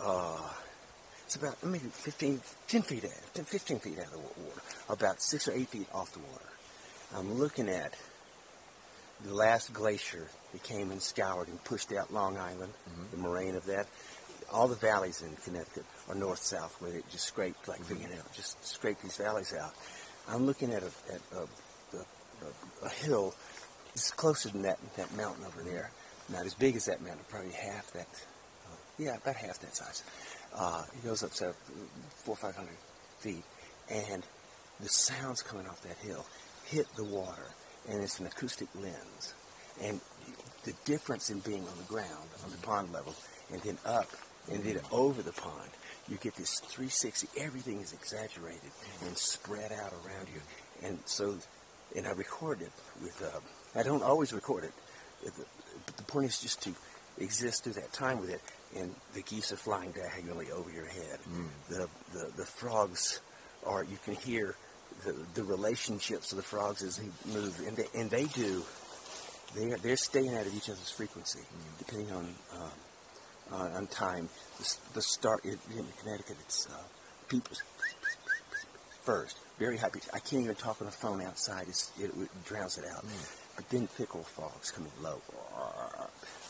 uh, 0.00 0.50
it's 1.26 1.34
about 1.34 1.62
maybe 1.64 1.88
15, 1.88 2.40
10 2.68 2.82
feet 2.82 3.04
out, 3.04 3.34
10, 3.34 3.44
15 3.44 3.78
feet 3.80 3.98
out 3.98 4.06
of 4.06 4.12
the 4.12 4.18
water, 4.18 4.62
about 4.88 5.20
six 5.20 5.48
or 5.48 5.52
eight 5.52 5.68
feet 5.68 5.88
off 5.92 6.12
the 6.12 6.20
water. 6.20 6.44
I'm 7.16 7.34
looking 7.34 7.68
at 7.68 7.94
the 9.24 9.34
last 9.34 9.72
glacier 9.72 10.28
that 10.52 10.62
came 10.62 10.92
and 10.92 11.02
scoured 11.02 11.48
and 11.48 11.62
pushed 11.64 11.92
out 11.92 12.12
Long 12.12 12.36
Island, 12.36 12.72
the 13.10 13.16
moraine 13.16 13.56
of 13.56 13.64
that. 13.66 13.88
All 14.52 14.68
the 14.68 14.76
valleys 14.76 15.22
in 15.22 15.34
Connecticut 15.44 15.84
are 16.08 16.14
north-south, 16.14 16.76
where 16.80 16.92
it 16.92 17.04
just 17.10 17.24
scraped 17.24 17.66
like 17.66 17.82
fingernail, 17.82 18.22
just 18.32 18.64
scraped 18.64 19.02
these 19.02 19.16
valleys 19.16 19.52
out. 19.52 19.74
I'm 20.28 20.46
looking 20.46 20.72
at 20.72 20.84
a, 20.84 20.92
at 21.12 21.20
a, 21.32 21.96
a, 21.96 22.00
a, 22.00 22.86
a 22.86 22.88
hill. 22.88 23.34
It's 23.94 24.12
closer 24.12 24.48
than 24.50 24.62
that 24.62 24.78
that 24.96 25.16
mountain 25.16 25.44
over 25.44 25.62
there. 25.62 25.90
Not 26.28 26.46
as 26.46 26.54
big 26.54 26.76
as 26.76 26.86
that 26.86 27.00
mountain, 27.02 27.24
probably 27.28 27.50
half 27.50 27.90
that. 27.92 28.06
Uh, 28.66 28.76
yeah, 28.98 29.16
about 29.16 29.36
half 29.36 29.58
that 29.60 29.74
size. 29.74 30.04
Uh, 30.56 30.82
it 30.92 31.04
goes 31.04 31.22
up 31.22 31.32
to 31.32 31.52
four 32.24 32.32
or 32.32 32.36
five 32.36 32.56
hundred 32.56 32.76
feet, 33.18 33.44
and 33.90 34.22
the 34.80 34.88
sounds 34.88 35.42
coming 35.42 35.66
off 35.66 35.82
that 35.82 35.96
hill 35.98 36.24
hit 36.64 36.86
the 36.96 37.04
water, 37.04 37.46
and 37.88 38.02
it's 38.02 38.18
an 38.18 38.26
acoustic 38.26 38.68
lens. 38.74 39.34
And 39.82 40.00
the 40.64 40.72
difference 40.84 41.30
in 41.30 41.40
being 41.40 41.62
on 41.62 41.76
the 41.78 41.84
ground, 41.84 42.28
on 42.44 42.50
the 42.50 42.56
pond 42.58 42.92
level, 42.92 43.14
and 43.52 43.60
then 43.62 43.78
up, 43.84 44.08
and 44.50 44.64
then 44.64 44.80
over 44.90 45.22
the 45.22 45.32
pond, 45.32 45.70
you 46.08 46.16
get 46.16 46.34
this 46.36 46.60
360. 46.60 47.28
Everything 47.38 47.80
is 47.80 47.92
exaggerated 47.92 48.70
and 49.04 49.16
spread 49.16 49.72
out 49.72 49.92
around 49.92 50.28
you. 50.32 50.40
And 50.82 50.98
so, 51.04 51.36
and 51.96 52.06
I 52.06 52.12
record 52.12 52.62
it 52.62 52.72
with. 53.02 53.22
Uh, 53.22 53.40
I 53.78 53.82
don't 53.82 54.02
always 54.02 54.32
record 54.32 54.64
it, 54.64 54.72
but 55.24 55.96
the 55.96 56.02
point 56.04 56.26
is 56.26 56.40
just 56.40 56.62
to 56.62 56.70
exist 57.18 57.64
through 57.64 57.74
that 57.74 57.92
time 57.92 58.20
with 58.20 58.30
it. 58.30 58.40
And 58.74 58.94
the 59.14 59.22
geese 59.22 59.52
are 59.52 59.56
flying 59.56 59.92
diagonally 59.92 60.50
over 60.50 60.70
your 60.70 60.86
head. 60.86 61.18
The, 61.68 61.88
the 62.12 62.32
the 62.36 62.44
frogs 62.44 63.20
are. 63.64 63.84
You 63.84 63.98
can 64.04 64.14
hear 64.14 64.56
the 65.04 65.14
the 65.34 65.44
relationships 65.44 66.32
of 66.32 66.36
the 66.36 66.42
frogs 66.42 66.82
as 66.82 66.96
they 66.96 67.08
move, 67.32 67.58
and 67.66 67.76
they 67.76 67.86
and 67.94 68.10
they 68.10 68.24
do. 68.24 68.64
They 69.54 69.72
are, 69.72 69.78
they're 69.78 69.96
staying 69.96 70.34
out 70.34 70.46
of 70.46 70.54
each 70.54 70.68
other's 70.68 70.90
frequency, 70.90 71.40
depending 71.78 72.10
on 72.10 72.34
um, 72.54 72.70
on, 73.52 73.72
on 73.72 73.86
time. 73.86 74.28
The, 74.58 74.76
the 74.94 75.02
start 75.02 75.44
in, 75.44 75.58
in 75.74 75.86
Connecticut, 76.02 76.36
it's 76.40 76.66
uh, 76.66 77.38
first, 79.02 79.38
very 79.58 79.76
high 79.76 79.90
pitch. 79.90 80.08
I 80.12 80.18
can't 80.18 80.42
even 80.42 80.56
talk 80.56 80.80
on 80.80 80.86
the 80.86 80.92
phone 80.92 81.22
outside; 81.22 81.66
it's, 81.68 81.92
it, 81.98 82.10
it 82.10 82.44
drowns 82.44 82.78
it 82.78 82.84
out. 82.84 83.04
But 83.54 83.70
then 83.70 83.88
pickerel 83.96 84.24
frogs 84.24 84.70
come 84.70 84.84
in 84.84 85.02
low, 85.02 85.22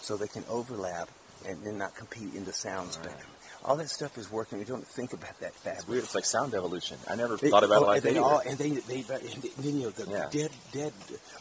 so 0.00 0.16
they 0.16 0.28
can 0.28 0.44
overlap 0.48 1.08
and 1.46 1.62
then 1.64 1.78
not 1.78 1.94
compete 1.94 2.34
in 2.34 2.44
the 2.44 2.52
sound 2.52 2.92
spectrum. 2.92 3.30
All 3.64 3.76
that 3.76 3.90
stuff 3.90 4.16
is 4.18 4.30
working. 4.30 4.58
We 4.58 4.64
don't 4.64 4.86
think 4.86 5.12
about 5.12 5.40
that 5.40 5.52
fast. 5.54 5.80
It's 5.80 5.88
weird. 5.88 6.04
It's 6.04 6.14
like 6.14 6.24
sound 6.24 6.54
evolution. 6.54 6.98
I 7.08 7.16
never 7.16 7.36
They- 7.36 7.50
thought 7.50 7.64
about 7.64 7.82
oh, 7.82 7.84
it 7.84 7.88
like 7.88 8.02
that 8.02 8.16
all, 8.18 8.38
and 8.38 8.56
they, 8.58 8.70
they, 8.70 9.02
they, 9.02 9.14
and 9.14 9.42
then, 9.58 9.76
you 9.78 9.82
know, 9.84 9.90
the 9.90 10.08
Yeah. 10.10 10.28
dead, 10.30 10.50
dead. 10.72 10.92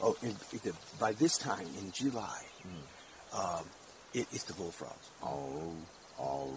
Oh, 0.01 0.15
and 0.23 0.35
the, 0.63 0.73
by 0.99 1.11
this 1.13 1.37
time 1.37 1.67
in 1.79 1.91
July, 1.91 2.41
Hmm. 2.63 3.37
um, 3.39 3.65
it, 4.13 4.27
it's 4.31 4.43
the 4.45 4.53
bullfrogs. 4.53 5.09
Oh, 5.21 5.73
oh, 6.19 6.49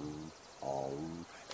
oh, 0.63 0.93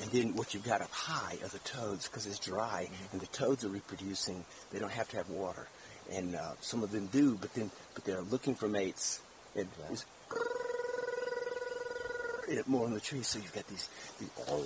and 0.00 0.10
then 0.12 0.36
what 0.36 0.54
you've 0.54 0.64
got 0.64 0.80
up 0.82 0.90
high 0.92 1.38
are 1.42 1.48
the 1.48 1.58
toads 1.60 2.06
because 2.08 2.26
it's 2.26 2.38
dry, 2.38 2.86
Hmm. 2.88 3.04
and 3.12 3.20
the 3.20 3.26
toads 3.28 3.64
are 3.64 3.68
reproducing. 3.68 4.44
They 4.70 4.78
don't 4.78 4.92
have 4.92 5.08
to 5.08 5.16
have 5.16 5.28
water, 5.30 5.66
and 6.12 6.36
uh, 6.36 6.52
some 6.60 6.84
of 6.84 6.92
them 6.92 7.06
do, 7.06 7.34
but 7.40 7.52
then, 7.54 7.70
but 7.94 8.04
they're 8.04 8.20
looking 8.22 8.54
for 8.54 8.68
mates. 8.68 9.20
And 9.56 9.66
Yeah. 9.80 9.96
It 12.48 12.66
more 12.68 12.86
in 12.86 12.94
the 12.94 13.00
trees, 13.00 13.28
so 13.28 13.38
you've 13.38 13.52
got 13.54 13.66
these, 13.68 13.88
the 14.20 14.26
oh, 14.48 14.64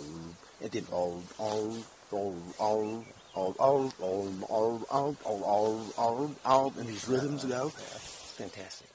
and 0.61 0.71
then 0.71 0.85
oh, 0.93 1.23
oh, 1.38 1.85
all, 2.11 2.35
all, 2.59 3.05
all, 3.35 3.55
all, 3.59 3.95
all, 3.99 4.43
all, 4.49 4.87
all, 4.91 5.17
all, 5.25 5.43
all, 5.45 5.87
all, 5.97 6.35
all, 6.45 6.73
and 6.79 6.88
these 6.88 7.09
rhythms 7.09 7.45
go. 7.45 7.67
It's 7.69 8.33
Fantastic. 8.38 8.88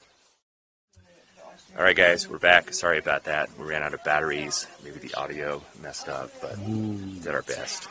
All 1.76 1.82
right, 1.82 1.96
guys, 1.96 2.28
we're 2.28 2.38
back. 2.38 2.72
Sorry 2.72 2.98
about 2.98 3.24
that. 3.24 3.48
We 3.58 3.64
ran 3.66 3.82
out 3.82 3.94
of 3.94 4.04
batteries. 4.04 4.66
Maybe 4.84 4.98
the 5.00 5.14
audio 5.14 5.62
messed 5.82 6.08
up, 6.08 6.30
but 6.40 6.56
we 6.58 7.18
did 7.20 7.28
our 7.34 7.42
best. 7.42 7.88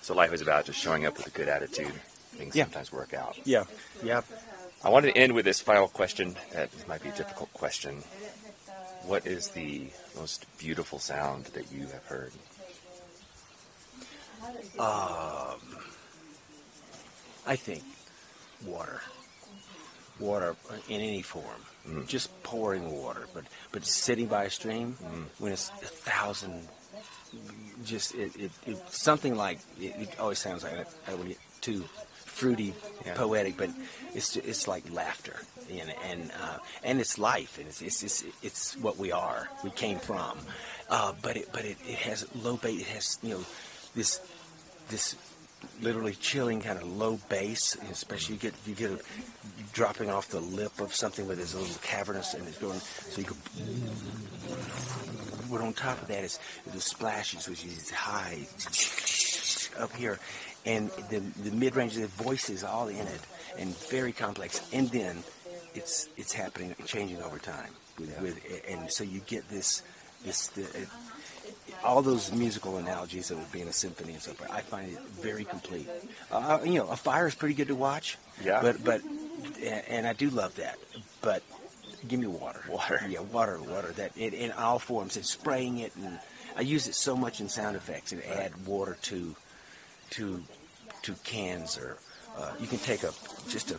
So 0.00 0.14
life 0.14 0.32
is 0.32 0.40
about 0.42 0.64
just 0.66 0.78
showing 0.80 1.06
up 1.06 1.16
with 1.16 1.28
a 1.28 1.30
good 1.30 1.48
attitude. 1.48 1.92
Things 2.32 2.56
Yeah. 2.56 2.64
sometimes 2.64 2.90
work 2.92 3.14
out. 3.14 3.36
Yeah, 3.44 3.64
yeah. 4.02 4.22
I 4.82 4.88
wanted 4.88 5.12
to 5.14 5.18
end 5.20 5.34
with 5.34 5.44
this 5.44 5.60
final 5.60 5.86
question. 5.86 6.34
That 6.52 6.70
might 6.88 7.02
be 7.02 7.10
a 7.10 7.12
difficult 7.12 7.52
question. 7.52 8.02
What 9.06 9.26
is 9.26 9.50
the 9.50 9.86
most 10.16 10.46
beautiful 10.58 10.98
sound 10.98 11.46
that 11.46 11.72
you 11.72 11.86
have 11.88 12.04
heard? 12.04 12.32
Um, 14.78 15.60
I 17.46 17.56
think 17.56 17.82
water, 18.64 19.00
water 20.18 20.56
in 20.88 21.00
any 21.00 21.22
form, 21.22 22.06
just 22.06 22.30
pouring 22.42 23.02
water, 23.02 23.26
but 23.34 23.44
but 23.70 23.84
sitting 23.84 24.26
by 24.26 24.44
a 24.44 24.50
stream 24.50 24.96
when 25.38 25.52
it's 25.52 25.68
a 25.70 25.86
thousand, 25.86 26.68
just 27.84 28.14
it, 28.14 28.34
it, 28.36 28.50
it 28.66 28.92
something 28.92 29.36
like 29.36 29.60
it, 29.80 29.94
it 29.98 30.20
always 30.20 30.38
sounds 30.38 30.64
like 30.64 30.72
want 31.14 31.22
to 31.22 31.28
get 31.28 31.38
too 31.60 31.84
fruity, 32.32 32.74
Yeah. 33.06 33.14
poetic, 33.14 33.56
but 33.56 33.70
it's 34.14 34.36
it's 34.36 34.66
like 34.68 34.84
laughter 34.92 35.36
and 35.70 35.92
and 36.10 36.30
uh, 36.42 36.58
and 36.84 37.00
it's 37.00 37.18
life 37.18 37.58
and 37.58 37.66
it's, 37.68 37.80
it's 37.82 38.02
it's 38.02 38.24
it's 38.42 38.76
what 38.78 38.96
we 38.98 39.12
are, 39.12 39.48
we 39.64 39.70
came 39.70 39.98
from, 39.98 40.38
uh, 40.90 41.12
but 41.22 41.36
it 41.36 41.48
but 41.52 41.64
it, 41.64 41.76
it 41.86 41.98
has 42.08 42.26
low 42.36 42.56
bass, 42.56 42.80
it 42.80 42.86
has 42.88 43.18
you 43.22 43.30
know 43.34 43.44
this 43.94 44.20
this 44.88 45.16
literally 45.80 46.14
chilling 46.14 46.60
kind 46.60 46.78
of 46.78 46.84
low 46.84 47.18
bass, 47.28 47.76
especially 47.90 48.34
you 48.36 48.40
get 48.40 48.54
you 48.66 48.74
get 48.74 48.90
a 48.90 48.98
dropping 49.72 50.10
off 50.10 50.28
the 50.28 50.40
lip 50.40 50.80
of 50.80 50.94
something 50.94 51.26
where 51.26 51.36
there's 51.36 51.54
a 51.54 51.58
little 51.58 51.80
cavernous 51.82 52.34
and 52.34 52.46
it's 52.48 52.58
going 52.58 52.78
so 52.80 53.20
you 53.20 53.26
go. 53.26 53.36
But 55.50 55.60
on 55.60 55.72
top 55.74 56.00
of 56.02 56.08
that 56.08 56.24
is 56.24 56.38
the 56.72 56.80
splashes, 56.80 57.48
which 57.48 57.64
is 57.64 57.90
high 57.90 58.46
up 59.78 59.94
here, 59.96 60.18
and 60.64 60.90
the 61.10 61.20
the 61.42 61.50
mid 61.50 61.76
range, 61.76 61.94
the 61.94 62.06
voices 62.06 62.64
all 62.64 62.88
in 62.88 63.06
it, 63.06 63.20
and 63.58 63.76
very 63.88 64.12
complex, 64.12 64.60
and 64.72 64.88
then 64.90 65.22
it's 65.74 66.08
it's 66.16 66.32
happening, 66.32 66.74
changing 66.86 67.22
over 67.22 67.38
time, 67.38 67.70
with, 67.98 68.20
with 68.20 68.64
and 68.68 68.90
so 68.90 69.04
you 69.04 69.20
get 69.26 69.48
this 69.48 69.82
this 70.24 70.48
the, 70.48 70.66
all 71.84 72.02
those 72.02 72.32
musical 72.32 72.76
analogies 72.76 73.30
of 73.30 73.50
being 73.52 73.68
a 73.68 73.72
symphony 73.72 74.12
and 74.12 74.22
so 74.22 74.32
forth. 74.32 74.50
I 74.50 74.60
find 74.60 74.92
it 74.92 75.00
very 75.20 75.44
complete. 75.44 75.88
Uh, 76.30 76.60
you 76.64 76.74
know, 76.74 76.88
a 76.88 76.96
fire 76.96 77.26
is 77.26 77.34
pretty 77.34 77.54
good 77.54 77.68
to 77.68 77.74
watch. 77.74 78.18
Yeah. 78.44 78.60
But 78.62 78.84
but 78.84 79.00
and 79.62 80.06
I 80.06 80.12
do 80.12 80.30
love 80.30 80.54
that. 80.56 80.78
But 81.20 81.42
give 82.06 82.20
me 82.20 82.26
water. 82.26 82.62
Water. 82.68 83.00
Yeah, 83.08 83.20
water, 83.20 83.60
water. 83.60 83.92
That 83.92 84.16
in, 84.16 84.32
in 84.32 84.52
all 84.52 84.78
forms. 84.78 85.16
And 85.16 85.26
spraying 85.26 85.78
it, 85.78 85.94
and 85.96 86.18
I 86.56 86.60
use 86.60 86.86
it 86.86 86.94
so 86.94 87.16
much 87.16 87.40
in 87.40 87.48
sound 87.48 87.76
effects. 87.76 88.12
And 88.12 88.22
add 88.24 88.66
water 88.66 88.96
to 89.02 89.34
to 90.12 90.42
to 91.02 91.14
cans 91.24 91.76
or 91.78 91.96
uh, 92.38 92.52
you 92.60 92.66
can 92.66 92.78
take 92.78 93.02
a 93.02 93.12
just 93.48 93.70
a. 93.72 93.74
a, 93.74 93.78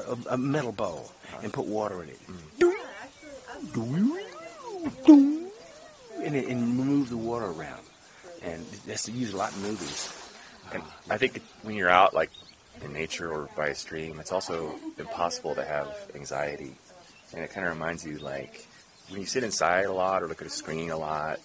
a, 0.00 0.16
a 0.30 0.38
metal 0.38 0.72
bowl 0.72 1.12
and 1.42 1.52
put 1.52 1.66
water 1.66 2.02
in 2.02 2.08
it, 2.08 2.18
and, 6.24 6.36
it- 6.36 6.48
and 6.48 6.74
move 6.76 7.10
the 7.10 7.16
water 7.16 7.46
around, 7.46 7.82
and 8.42 8.64
that's 8.86 9.08
used 9.08 9.34
a 9.34 9.36
lot 9.36 9.52
in 9.54 9.62
movies. 9.62 10.12
And 10.72 10.82
I 11.10 11.18
think 11.18 11.42
when 11.62 11.74
you're 11.74 11.90
out, 11.90 12.14
like 12.14 12.30
in 12.82 12.92
nature 12.92 13.30
or 13.30 13.48
by 13.56 13.68
a 13.68 13.74
stream, 13.74 14.18
it's 14.20 14.32
also 14.32 14.74
impossible 14.98 15.54
to 15.56 15.64
have 15.64 15.88
anxiety. 16.14 16.74
And 17.34 17.42
it 17.42 17.50
kind 17.52 17.66
of 17.66 17.72
reminds 17.74 18.06
you, 18.06 18.18
like, 18.18 18.66
when 19.10 19.20
you 19.20 19.26
sit 19.26 19.44
inside 19.44 19.84
a 19.84 19.92
lot 19.92 20.22
or 20.22 20.28
look 20.28 20.40
at 20.40 20.46
a 20.46 20.50
screen 20.50 20.90
a 20.90 20.96
lot, 20.96 21.40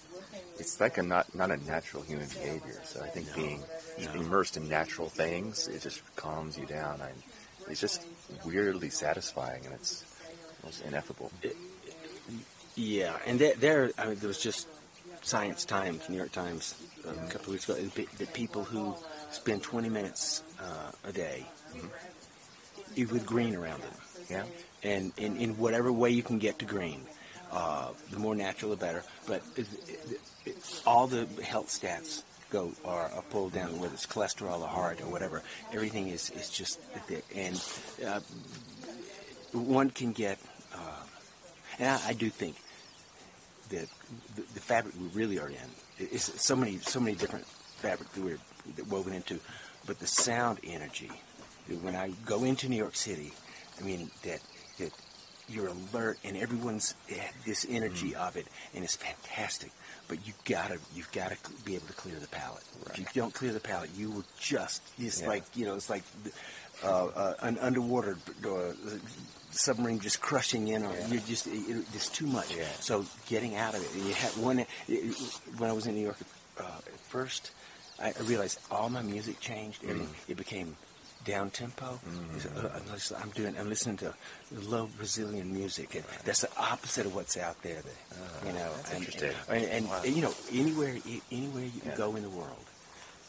it's 0.58 0.80
like 0.80 0.98
a 0.98 1.02
not 1.02 1.34
not 1.34 1.50
a 1.50 1.56
natural 1.56 2.02
human 2.02 2.28
behavior. 2.28 2.80
So 2.84 3.02
I 3.02 3.08
think 3.08 3.34
being 3.34 3.62
just 3.98 4.14
immersed 4.14 4.56
in 4.56 4.68
natural 4.68 5.08
things, 5.08 5.68
it 5.68 5.82
just 5.82 6.02
calms 6.16 6.58
you 6.58 6.66
down. 6.66 7.00
And 7.00 7.22
it's 7.68 7.80
just 7.80 8.04
weirdly 8.44 8.90
satisfying, 8.90 9.64
and 9.64 9.74
it's 9.74 10.04
almost 10.62 10.82
ineffable. 10.84 11.30
Yeah, 12.76 13.16
and 13.26 13.38
there, 13.38 13.54
there 13.54 13.90
I 13.98 14.06
mean, 14.06 14.16
there 14.16 14.28
was 14.28 14.38
just 14.40 14.68
Science 15.22 15.64
Times, 15.64 16.08
New 16.08 16.16
York 16.16 16.32
Times, 16.32 16.74
uh, 17.06 17.10
a 17.10 17.14
couple 17.30 17.46
of 17.46 17.48
weeks 17.48 17.68
ago. 17.68 17.74
The, 18.18 18.26
people 18.26 18.62
who 18.64 18.94
spend 19.32 19.62
20 19.62 19.88
minutes 19.88 20.42
uh, 20.60 20.92
a 21.04 21.12
day 21.12 21.44
with 22.96 23.26
green 23.26 23.54
around 23.56 23.82
them, 23.82 23.92
Yeah. 24.30 24.44
and 24.82 25.12
in, 25.16 25.36
in 25.36 25.56
whatever 25.58 25.92
way 25.92 26.10
you 26.10 26.22
can 26.22 26.38
get 26.38 26.58
to 26.60 26.64
green, 26.64 27.04
uh, 27.50 27.90
the 28.10 28.18
more 28.18 28.34
natural, 28.34 28.70
the 28.70 28.76
better. 28.76 29.02
But 29.26 29.42
it, 29.56 29.66
it, 29.86 30.20
it, 30.46 30.82
all 30.86 31.06
the 31.06 31.26
health 31.42 31.68
stats 31.68 32.22
go 32.50 32.72
are, 32.84 33.10
are 33.10 33.22
pulled 33.30 33.52
down, 33.52 33.78
whether 33.78 33.94
it's 33.94 34.06
cholesterol 34.06 34.60
or 34.60 34.68
heart 34.68 35.00
or 35.00 35.10
whatever. 35.10 35.42
Everything 35.72 36.08
is 36.08 36.30
is 36.30 36.50
just 36.50 36.80
there, 37.08 37.22
and 37.34 37.62
uh, 38.06 38.20
one 39.52 39.90
can 39.90 40.12
get. 40.12 40.38
Uh, 40.74 41.02
and 41.78 41.88
I, 41.88 42.08
I 42.08 42.12
do 42.12 42.28
think 42.30 42.56
that 43.70 43.88
the, 44.34 44.42
the 44.54 44.60
fabric 44.60 44.94
we 44.98 45.08
really 45.08 45.38
are 45.38 45.48
in 45.48 46.06
is 46.10 46.24
so 46.24 46.56
many 46.56 46.78
so 46.78 47.00
many 47.00 47.16
different 47.16 47.46
fabric 47.46 48.10
that 48.12 48.22
we're 48.22 48.38
woven 48.88 49.12
into, 49.12 49.38
but 49.86 49.98
the 49.98 50.06
sound 50.06 50.58
energy. 50.64 51.10
When 51.82 51.94
I 51.94 52.12
go 52.24 52.44
into 52.44 52.66
New 52.68 52.76
York 52.78 52.96
City, 52.96 53.32
I 53.78 53.84
mean 53.84 54.10
that 54.22 54.40
you're 55.48 55.68
alert 55.68 56.18
and 56.24 56.36
everyone's 56.36 56.94
had 57.08 57.30
this 57.46 57.66
energy 57.68 58.14
of 58.14 58.36
it, 58.36 58.46
and 58.74 58.84
it's 58.84 58.96
fantastic. 58.96 59.70
But 60.08 60.26
you 60.26 60.32
gotta 60.44 60.78
you've 60.94 61.10
gotta 61.12 61.36
be 61.64 61.74
able 61.74 61.86
to 61.88 61.92
clear 61.94 62.16
the 62.16 62.28
palate. 62.28 62.62
If 62.94 62.98
you 63.14 63.22
don't 63.22 63.34
clear 63.34 63.52
the 63.52 63.60
palate, 63.60 63.90
you 63.96 64.10
will 64.10 64.24
just 64.38 64.82
it's 64.98 65.20
Yeah. 65.22 65.28
like 65.28 65.44
you 65.54 65.66
know 65.66 65.74
it's 65.74 65.90
like 65.90 66.02
uh, 66.82 67.06
uh, 67.06 67.34
an 67.40 67.58
underwater 67.58 68.16
uh, 68.46 68.72
submarine 69.50 69.98
just 70.00 70.20
crushing 70.20 70.68
in 70.68 70.84
on 70.84 70.92
you. 70.94 71.04
You're 71.14 71.20
just 71.22 71.46
it, 71.46 71.50
it, 71.68 71.84
it's 71.94 72.08
too 72.08 72.26
much. 72.26 72.54
Yeah. 72.56 72.64
So 72.80 73.04
getting 73.28 73.56
out 73.56 73.74
of 73.74 73.82
it, 73.82 73.94
and 73.94 74.06
you 74.06 74.14
had 74.14 74.30
one 74.36 74.58
it, 74.60 74.66
when 75.58 75.68
I 75.68 75.72
was 75.72 75.86
in 75.86 75.94
New 75.94 76.02
York 76.02 76.16
uh, 76.58 76.62
at 76.62 77.00
first, 77.00 77.50
I 78.00 78.12
realized 78.24 78.60
all 78.70 78.88
my 78.88 79.02
music 79.02 79.40
changed. 79.40 79.82
Everything 79.84 80.08
it 80.28 80.36
became 80.36 80.76
down 81.28 81.50
tempo. 81.50 82.00
uh, 82.56 82.68
I'm 83.20 83.30
doing. 83.30 83.54
I'm 83.58 83.68
listening 83.68 83.98
to 83.98 84.14
low 84.62 84.88
Brazilian 84.96 85.52
music, 85.52 85.94
and 85.94 86.04
that's 86.24 86.40
the 86.40 86.48
opposite 86.56 87.04
of 87.06 87.14
what's 87.14 87.36
out 87.36 87.60
there. 87.62 87.76
That, 87.82 88.46
you 88.46 88.52
know, 88.54 88.70
that's 88.76 88.90
and, 88.90 88.98
interesting. 89.04 89.30
And, 89.48 89.64
and, 89.64 89.88
Wow. 89.88 90.02
and, 90.04 90.16
you 90.16 90.22
know, 90.22 90.34
anywhere 90.52 90.96
anywhere 91.30 91.64
you 91.64 91.80
Yeah. 91.84 91.96
go 91.96 92.16
in 92.16 92.22
the 92.22 92.30
world, 92.30 92.64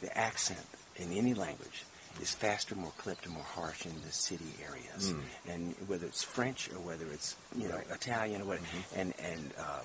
the 0.02 0.18
accent 0.18 0.66
in 0.96 1.12
any 1.12 1.34
language 1.34 1.84
is 2.22 2.34
faster, 2.34 2.76
more 2.76 2.94
clipped, 2.98 3.26
and 3.26 3.34
more 3.34 3.44
harsh 3.44 3.86
in 3.86 3.94
the 4.06 4.12
city 4.12 4.52
areas. 4.68 5.12
Mm. 5.14 5.22
And 5.48 5.76
whether 5.88 6.06
it's 6.06 6.24
French 6.24 6.70
or 6.72 6.80
whether 6.80 7.06
it's 7.12 7.36
you 7.56 7.68
know 7.68 7.80
Italian 7.92 8.42
or 8.42 8.46
what, 8.46 8.60
Mm-hmm. 8.60 9.00
and 9.00 9.14
and 9.20 9.52
uh, 9.60 9.82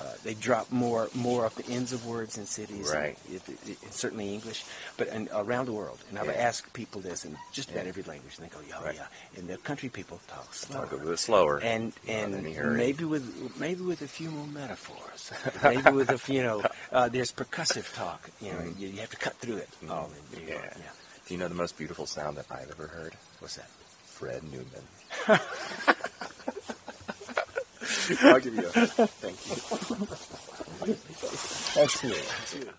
uh, 0.00 0.12
they 0.22 0.34
drop 0.34 0.70
more 0.70 1.08
more 1.14 1.44
off 1.44 1.54
the 1.56 1.66
ends 1.72 1.92
of 1.92 2.06
words 2.06 2.38
in 2.38 2.46
cities. 2.46 2.90
Right. 2.94 3.18
It, 3.30 3.42
it, 3.48 3.58
it, 3.82 3.92
certainly 3.92 4.32
English, 4.32 4.64
but 4.96 5.08
and 5.08 5.28
around 5.34 5.66
the 5.66 5.72
world. 5.72 5.98
And 6.10 6.18
I've 6.18 6.28
asked 6.28 6.72
people 6.72 7.00
this 7.00 7.24
in 7.24 7.36
just 7.52 7.70
about 7.70 7.84
Yeah. 7.84 7.88
every 7.90 8.02
language, 8.04 8.34
and 8.38 8.46
they 8.48 8.54
go, 8.54 8.60
"Yeah, 8.68 8.82
Right. 8.84 8.94
yeah." 8.94 9.06
And 9.36 9.48
the 9.48 9.56
country 9.58 9.88
people 9.88 10.20
talk 10.28 10.54
slower. 10.54 10.82
Talk 10.84 10.92
a 10.92 10.96
little 10.96 11.16
slower. 11.16 11.58
and 11.58 11.92
Not 12.06 12.14
in 12.14 12.34
any 12.34 12.54
and 12.56 12.76
maybe 12.76 13.04
with 13.04 13.58
maybe 13.58 13.82
with 13.82 14.02
a 14.02 14.08
few 14.08 14.30
more 14.30 14.46
metaphors, 14.46 15.32
maybe 15.62 15.90
with 15.90 16.10
a 16.10 16.18
few, 16.18 16.36
you 16.36 16.42
know, 16.42 16.62
uh, 16.92 17.08
there's 17.08 17.32
percussive 17.32 17.92
talk. 17.94 18.30
You 18.40 18.52
know, 18.52 18.62
you, 18.78 18.88
you 18.88 19.00
have 19.00 19.10
to 19.10 19.16
cut 19.16 19.34
through 19.36 19.56
it. 19.56 19.68
all 19.90 20.10
in 20.34 20.40
New 20.40 20.46
York. 20.48 20.62
Mm-hmm. 20.62 20.80
Yeah. 20.80 20.84
yeah. 20.86 21.26
Do 21.26 21.34
you 21.34 21.40
know 21.40 21.48
the 21.48 21.54
most 21.54 21.76
beautiful 21.76 22.06
sound 22.06 22.36
that 22.38 22.46
I've 22.50 22.70
ever 22.70 22.86
heard? 22.86 23.14
What's 23.40 23.56
that? 23.56 23.68
Fred 24.06 24.42
Newman. 24.44 24.84
I'll 28.26 28.40
give 28.40 28.54
you 28.54 28.68
a 28.68 28.74
thank 29.22 29.46
you. 29.46 29.56
It. 32.52 32.78